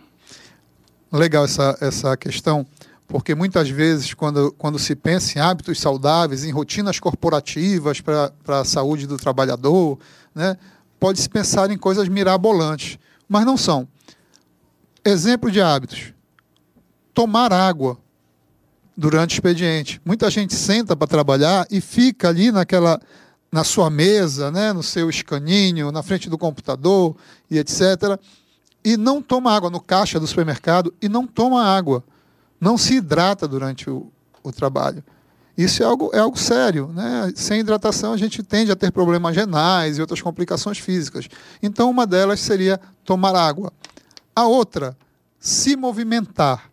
Legal 1.11 1.45
essa, 1.45 1.77
essa 1.81 2.17
questão 2.17 2.65
porque 3.11 3.35
muitas 3.35 3.69
vezes, 3.69 4.13
quando, 4.13 4.53
quando 4.57 4.79
se 4.79 4.95
pensa 4.95 5.37
em 5.37 5.41
hábitos 5.41 5.81
saudáveis, 5.81 6.45
em 6.45 6.51
rotinas 6.51 6.97
corporativas 6.97 7.99
para 7.99 8.31
a 8.47 8.63
saúde 8.63 9.05
do 9.05 9.17
trabalhador, 9.17 9.99
né, 10.33 10.55
pode-se 10.97 11.27
pensar 11.27 11.69
em 11.69 11.77
coisas 11.77 12.07
mirabolantes, 12.07 12.97
mas 13.27 13.45
não 13.45 13.57
são. 13.57 13.85
Exemplo 15.03 15.51
de 15.51 15.61
hábitos: 15.61 16.13
tomar 17.13 17.51
água 17.51 17.97
durante 18.95 19.31
o 19.31 19.35
expediente. 19.35 20.01
Muita 20.05 20.29
gente 20.29 20.53
senta 20.53 20.95
para 20.95 21.07
trabalhar 21.07 21.65
e 21.69 21.81
fica 21.81 22.29
ali 22.29 22.51
naquela 22.51 22.99
na 23.51 23.65
sua 23.65 23.89
mesa, 23.89 24.49
né, 24.49 24.71
no 24.71 24.81
seu 24.81 25.09
escaninho, 25.09 25.91
na 25.91 26.01
frente 26.01 26.29
do 26.29 26.37
computador 26.37 27.17
e 27.49 27.57
etc. 27.57 28.17
E 28.83 28.95
não 28.95 29.21
toma 29.21 29.53
água 29.53 29.69
no 29.69 29.81
caixa 29.81 30.19
do 30.19 30.25
supermercado 30.25 30.93
e 31.01 31.09
não 31.09 31.27
toma 31.27 31.63
água 31.63 32.03
não 32.61 32.77
se 32.77 32.97
hidrata 32.97 33.47
durante 33.47 33.89
o, 33.89 34.11
o 34.43 34.51
trabalho. 34.51 35.03
Isso 35.57 35.81
é 35.81 35.85
algo, 35.85 36.11
é 36.13 36.19
algo 36.19 36.37
sério. 36.37 36.91
Né? 36.93 37.33
Sem 37.35 37.59
hidratação, 37.59 38.13
a 38.13 38.17
gente 38.17 38.43
tende 38.43 38.71
a 38.71 38.75
ter 38.75 38.91
problemas 38.91 39.35
renais 39.35 39.97
e 39.97 40.01
outras 40.01 40.21
complicações 40.21 40.77
físicas. 40.77 41.27
Então, 41.61 41.89
uma 41.89 42.05
delas 42.05 42.39
seria 42.39 42.79
tomar 43.03 43.35
água. 43.35 43.73
A 44.41 44.47
outra, 44.47 44.97
se 45.39 45.75
movimentar. 45.75 46.71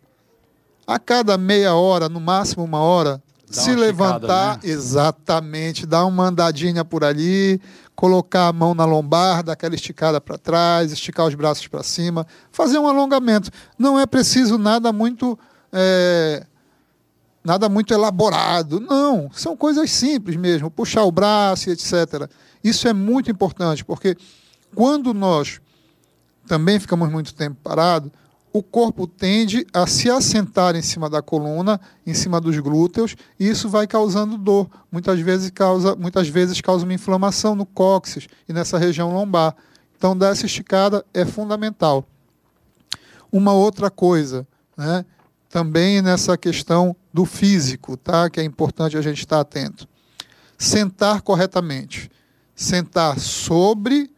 A 0.87 0.97
cada 0.97 1.37
meia 1.37 1.75
hora, 1.75 2.09
no 2.09 2.19
máximo 2.19 2.63
uma 2.63 2.79
hora, 2.79 3.21
Dá 3.47 3.61
se 3.61 3.75
levantar, 3.75 4.55
né? 4.55 4.61
exatamente, 4.63 5.85
dar 5.85 6.03
uma 6.05 6.29
andadinha 6.29 6.83
por 6.83 7.03
ali, 7.03 7.61
colocar 7.95 8.47
a 8.47 8.53
mão 8.53 8.73
na 8.73 8.85
lombar, 8.85 9.43
dar 9.43 9.53
aquela 9.53 9.75
esticada 9.75 10.19
para 10.19 10.35
trás, 10.35 10.91
esticar 10.91 11.27
os 11.27 11.35
braços 11.35 11.67
para 11.67 11.83
cima, 11.83 12.25
fazer 12.51 12.79
um 12.79 12.87
alongamento. 12.87 13.51
Não 13.77 13.99
é 13.99 14.07
preciso 14.07 14.57
nada 14.57 14.91
muito 14.91 15.37
é, 15.71 16.43
nada 17.43 17.69
muito 17.69 17.93
elaborado. 17.93 18.79
Não, 18.79 19.29
são 19.31 19.55
coisas 19.55 19.91
simples 19.91 20.35
mesmo, 20.37 20.71
puxar 20.71 21.03
o 21.03 21.11
braço, 21.11 21.69
etc. 21.69 22.27
Isso 22.63 22.87
é 22.87 22.93
muito 22.93 23.29
importante, 23.29 23.85
porque 23.85 24.17
quando 24.73 25.13
nós 25.13 25.61
também 26.49 26.79
ficamos 26.79 27.11
muito 27.11 27.31
tempo 27.35 27.57
parado, 27.63 28.11
o 28.51 28.63
corpo 28.63 29.05
tende 29.05 29.67
a 29.71 29.85
se 29.85 30.09
assentar 30.09 30.75
em 30.75 30.81
cima 30.81 31.07
da 31.07 31.21
coluna, 31.21 31.79
em 32.07 32.15
cima 32.15 32.41
dos 32.41 32.57
glúteos, 32.57 33.15
e 33.39 33.47
isso 33.47 33.69
vai 33.69 33.85
causando 33.85 34.35
dor. 34.35 34.67
Muitas 34.91 35.19
vezes 35.19 35.51
causa, 35.51 35.95
muitas 35.95 36.27
vezes 36.27 36.59
causa 36.59 36.85
uma 36.85 36.93
inflamação 36.95 37.53
no 37.53 37.67
cóccix 37.67 38.27
e 38.47 38.51
nessa 38.51 38.79
região 38.79 39.13
lombar. 39.13 39.55
Então, 39.95 40.17
dar 40.17 40.29
essa 40.31 40.47
esticada 40.47 41.05
é 41.13 41.23
fundamental. 41.23 42.03
Uma 43.31 43.53
outra 43.53 43.91
coisa, 43.91 44.47
né? 44.75 45.05
também 45.49 46.01
nessa 46.01 46.35
questão 46.35 46.95
do 47.13 47.25
físico, 47.25 47.95
tá? 47.95 48.27
que 48.27 48.39
é 48.39 48.43
importante 48.43 48.97
a 48.97 49.01
gente 49.03 49.19
estar 49.19 49.39
atento. 49.39 49.87
Sentar 50.57 51.21
corretamente. 51.21 52.09
Sentar 52.55 53.19
sobre 53.19 54.09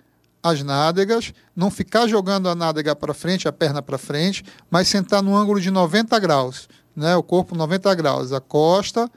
as 0.44 0.64
nádegas, 0.64 1.34
não 1.56 1.70
ficar 1.70 2.08
jogando 2.08 2.50
a 2.50 2.56
nádega 2.56 2.96
para 2.96 3.14
frente, 3.14 3.48
a 3.48 3.52
perna 3.52 3.82
para 3.82 3.98
frente, 3.98 4.44
mas 4.70 4.88
sentar 4.88 5.22
no 5.22 5.36
ângulo 5.36 5.60
de 5.60 5.70
90 5.70 6.18
graus, 6.20 6.68
né? 6.96 7.16
o 7.16 7.24
corpo 7.24 7.56
90 7.56 7.94
graus, 7.96 8.32
a 8.32 8.40
costa 8.40 9.10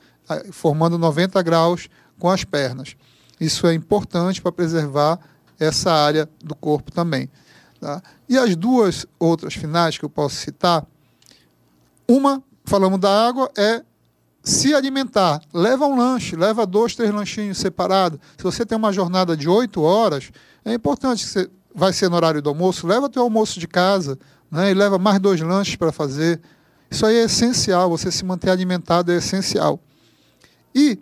formando 0.53 0.99
90 0.99 1.41
graus 1.43 1.89
com 2.19 2.31
as 2.31 2.45
pernas. 2.45 2.97
Isso 3.41 3.67
é 3.67 3.75
importante 3.75 4.41
para 4.41 4.53
preservar 4.53 5.19
essa 5.59 5.93
área 5.93 6.29
do 6.43 6.55
corpo 6.55 6.91
também. 6.91 7.29
Tá? 7.81 8.03
E 8.29 8.39
as 8.39 8.57
duas 8.57 9.07
outras 9.19 9.55
finais 9.55 9.99
que 9.99 10.05
eu 10.05 10.11
posso 10.11 10.37
citar 10.37 10.87
uma, 12.09 12.43
falamos 12.65 13.01
da 13.01 13.27
água, 13.27 13.51
é 13.57 13.83
se 14.45 14.75
alimentar. 14.75 15.41
Leva 15.53 15.87
um 15.87 15.97
lanche, 15.97 16.37
leva 16.37 16.67
dois, 16.67 16.95
três 16.95 17.13
lanchinhos 17.13 17.59
separados. 17.59 18.21
Se 18.37 18.45
você 18.45 18.65
tem 18.65 18.77
uma 18.77 18.93
jornada 18.93 19.37
de 19.37 19.49
oito 19.49 19.83
horas, 19.83 20.31
é 20.65 20.73
importante 20.73 21.25
que 21.25 21.31
você 21.31 21.51
vai 21.75 21.93
ser 21.93 22.09
no 22.09 22.17
horário 22.17 22.41
do 22.41 22.51
almoço, 22.51 22.87
leva 22.87 23.09
teu 23.09 23.23
almoço 23.23 23.59
de 23.59 23.67
casa 23.67 24.19
né, 24.51 24.71
e 24.71 24.75
leva 24.75 24.99
mais 24.99 25.19
dois 25.19 25.41
lanches 25.41 25.77
para 25.77 25.91
fazer. 25.91 26.41
Isso 26.91 27.05
aí 27.05 27.17
é 27.17 27.25
essencial, 27.25 27.91
você 27.91 28.13
se 28.13 28.25
manter 28.25 28.51
alimentado 28.51 29.11
é 29.11 29.17
essencial. 29.17 29.81
E 30.73 30.99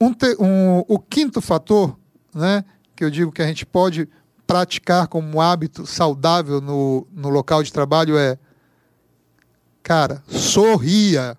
um, 0.00 0.08
um, 0.40 0.84
o 0.88 0.98
quinto 0.98 1.40
fator, 1.40 1.96
né, 2.34 2.64
que 2.96 3.04
eu 3.04 3.10
digo 3.10 3.30
que 3.30 3.42
a 3.42 3.46
gente 3.46 3.64
pode 3.64 4.08
praticar 4.46 5.06
como 5.06 5.40
hábito 5.40 5.86
saudável 5.86 6.60
no, 6.60 7.06
no 7.12 7.28
local 7.28 7.62
de 7.62 7.72
trabalho 7.72 8.18
é 8.18 8.36
Cara, 9.82 10.22
sorria. 10.28 11.36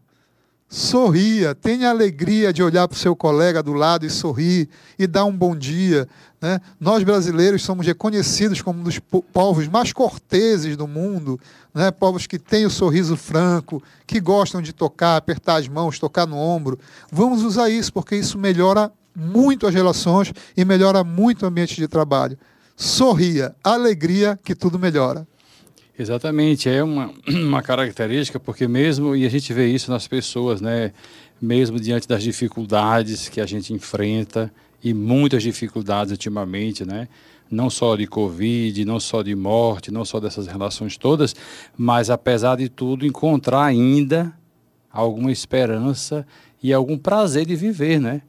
Sorria, 0.74 1.54
tenha 1.54 1.92
alegria 1.92 2.52
de 2.52 2.64
olhar 2.64 2.88
para 2.88 2.96
o 2.96 3.00
seu 3.00 3.16
colega 3.16 3.62
do 3.62 3.74
lado 3.74 4.08
e 4.08 4.10
sorrir 4.10 4.68
e 4.98 5.06
dar 5.06 5.24
um 5.24 5.32
bom 5.32 5.56
dia. 5.56 6.10
Né? 6.42 6.60
Nós 6.80 7.04
brasileiros 7.04 7.62
somos 7.62 7.86
reconhecidos 7.86 8.60
como 8.60 8.80
um 8.80 8.84
dos 8.84 8.98
povos 9.32 9.68
mais 9.68 9.94
corteses 9.94 10.76
do 10.76 10.88
mundo, 10.88 11.40
né? 11.76 11.92
povos 11.92 12.26
que 12.26 12.40
têm 12.40 12.66
o 12.66 12.72
sorriso 12.72 13.16
franco, 13.16 13.84
que 14.08 14.20
gostam 14.20 14.64
de 14.64 14.74
tocar, 14.74 15.16
apertar 15.16 15.58
as 15.58 15.68
mãos, 15.68 16.00
tocar 16.00 16.26
no 16.26 16.38
ombro. 16.38 16.80
Vamos 17.12 17.44
usar 17.44 17.70
isso, 17.70 17.94
porque 17.94 18.16
isso 18.16 18.40
melhora 18.40 18.92
muito 19.16 19.68
as 19.68 19.76
relações 19.76 20.34
e 20.58 20.66
melhora 20.66 21.04
muito 21.04 21.44
o 21.44 21.46
ambiente 21.46 21.76
de 21.76 21.88
trabalho. 21.88 22.36
Sorria, 22.76 23.56
alegria, 23.64 24.40
que 24.44 24.56
tudo 24.56 24.80
melhora. 24.80 25.28
Exatamente, 25.98 26.70
é 26.70 26.84
uma, 26.84 27.12
uma 27.28 27.62
característica, 27.62 28.40
porque 28.40 28.68
mesmo, 28.68 29.16
e 29.16 29.26
a 29.26 29.30
gente 29.30 29.54
vê 29.54 29.68
isso 29.68 29.92
nas 29.92 30.08
pessoas, 30.08 30.60
né? 30.60 30.92
mesmo 31.44 31.78
diante 31.78 32.08
das 32.08 32.24
dificuldades 32.24 33.28
que 33.28 33.42
a 33.42 33.46
gente 33.46 33.74
enfrenta 33.74 34.50
e 34.82 34.94
muitas 34.94 35.44
dificuldades 35.44 36.12
ultimamente, 36.12 36.86
né? 36.86 37.10
Não 37.52 37.70
só 37.70 37.98
de 37.98 38.08
Covid, 38.08 38.86
não 38.86 38.98
só 38.98 39.22
de 39.22 39.36
morte, 39.36 39.92
não 39.92 40.06
só 40.06 40.22
dessas 40.22 40.48
relações 40.48 40.98
todas, 40.98 41.36
mas 41.78 42.10
apesar 42.10 42.56
de 42.56 42.70
tudo, 42.70 43.06
encontrar 43.06 43.66
ainda 43.66 44.34
alguma 44.90 45.32
esperança 45.34 46.26
e 46.62 46.72
algum 46.72 46.98
prazer 46.98 47.46
de 47.46 47.58
viver, 47.58 48.00
né? 48.00 48.22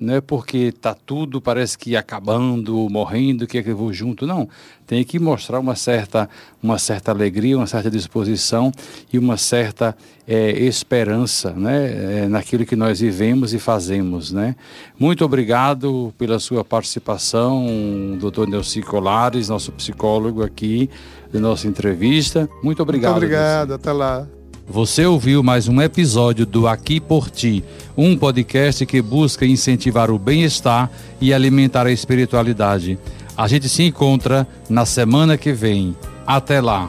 Não 0.00 0.14
é 0.14 0.20
porque 0.20 0.56
está 0.56 0.94
tudo 0.94 1.40
parece 1.42 1.76
que 1.76 1.94
acabando, 1.94 2.88
morrendo, 2.90 3.46
que 3.46 3.58
é 3.58 3.62
que 3.62 3.70
eu 3.70 3.76
vou 3.76 3.92
junto, 3.92 4.26
não. 4.26 4.48
Tem 4.86 5.04
que 5.04 5.18
mostrar 5.18 5.60
uma 5.60 5.76
certa, 5.76 6.28
uma 6.62 6.78
certa 6.78 7.12
alegria, 7.12 7.56
uma 7.56 7.66
certa 7.66 7.90
disposição 7.90 8.72
e 9.12 9.18
uma 9.18 9.36
certa 9.36 9.94
é, 10.26 10.50
esperança 10.52 11.52
né, 11.52 12.22
é, 12.22 12.28
naquilo 12.28 12.64
que 12.64 12.74
nós 12.74 13.00
vivemos 13.00 13.52
e 13.52 13.58
fazemos. 13.58 14.32
Né? 14.32 14.56
Muito 14.98 15.22
obrigado 15.22 16.14
pela 16.16 16.38
sua 16.38 16.64
participação, 16.64 18.16
doutor 18.18 18.48
Nelson 18.48 18.80
Colares, 18.80 19.50
nosso 19.50 19.70
psicólogo 19.72 20.42
aqui 20.42 20.88
da 21.30 21.38
nossa 21.38 21.68
entrevista. 21.68 22.48
Muito 22.62 22.82
obrigado. 22.82 23.12
Muito 23.12 23.24
obrigado, 23.24 23.74
até 23.74 23.92
lá. 23.92 24.26
Você 24.70 25.04
ouviu 25.04 25.42
mais 25.42 25.66
um 25.66 25.82
episódio 25.82 26.46
do 26.46 26.68
Aqui 26.68 27.00
por 27.00 27.28
Ti, 27.28 27.64
um 27.96 28.16
podcast 28.16 28.86
que 28.86 29.02
busca 29.02 29.44
incentivar 29.44 30.12
o 30.12 30.18
bem-estar 30.18 30.88
e 31.20 31.34
alimentar 31.34 31.88
a 31.88 31.92
espiritualidade. 31.92 32.96
A 33.36 33.48
gente 33.48 33.68
se 33.68 33.82
encontra 33.82 34.46
na 34.68 34.86
semana 34.86 35.36
que 35.36 35.52
vem. 35.52 35.96
Até 36.24 36.60
lá. 36.60 36.88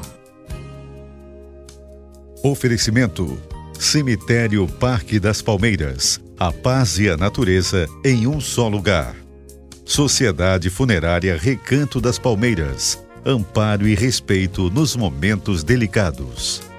Oferecimento: 2.44 3.36
Cemitério 3.80 4.67
Parque 4.67 5.20
das 5.20 5.41
Palmeiras. 5.41 6.22
A 6.38 6.52
paz 6.52 7.00
e 7.00 7.10
a 7.10 7.17
natureza 7.17 7.88
em 8.06 8.28
um 8.28 8.39
só 8.39 8.67
lugar. 8.67 9.15
Sociedade 9.84 10.70
Funerária 10.70 11.36
Recanto 11.36 12.00
das 12.00 12.20
Palmeiras. 12.20 13.04
Amparo 13.26 13.88
e 13.88 13.96
respeito 13.96 14.70
nos 14.70 14.96
momentos 14.96 15.63
delicados. 15.63 16.70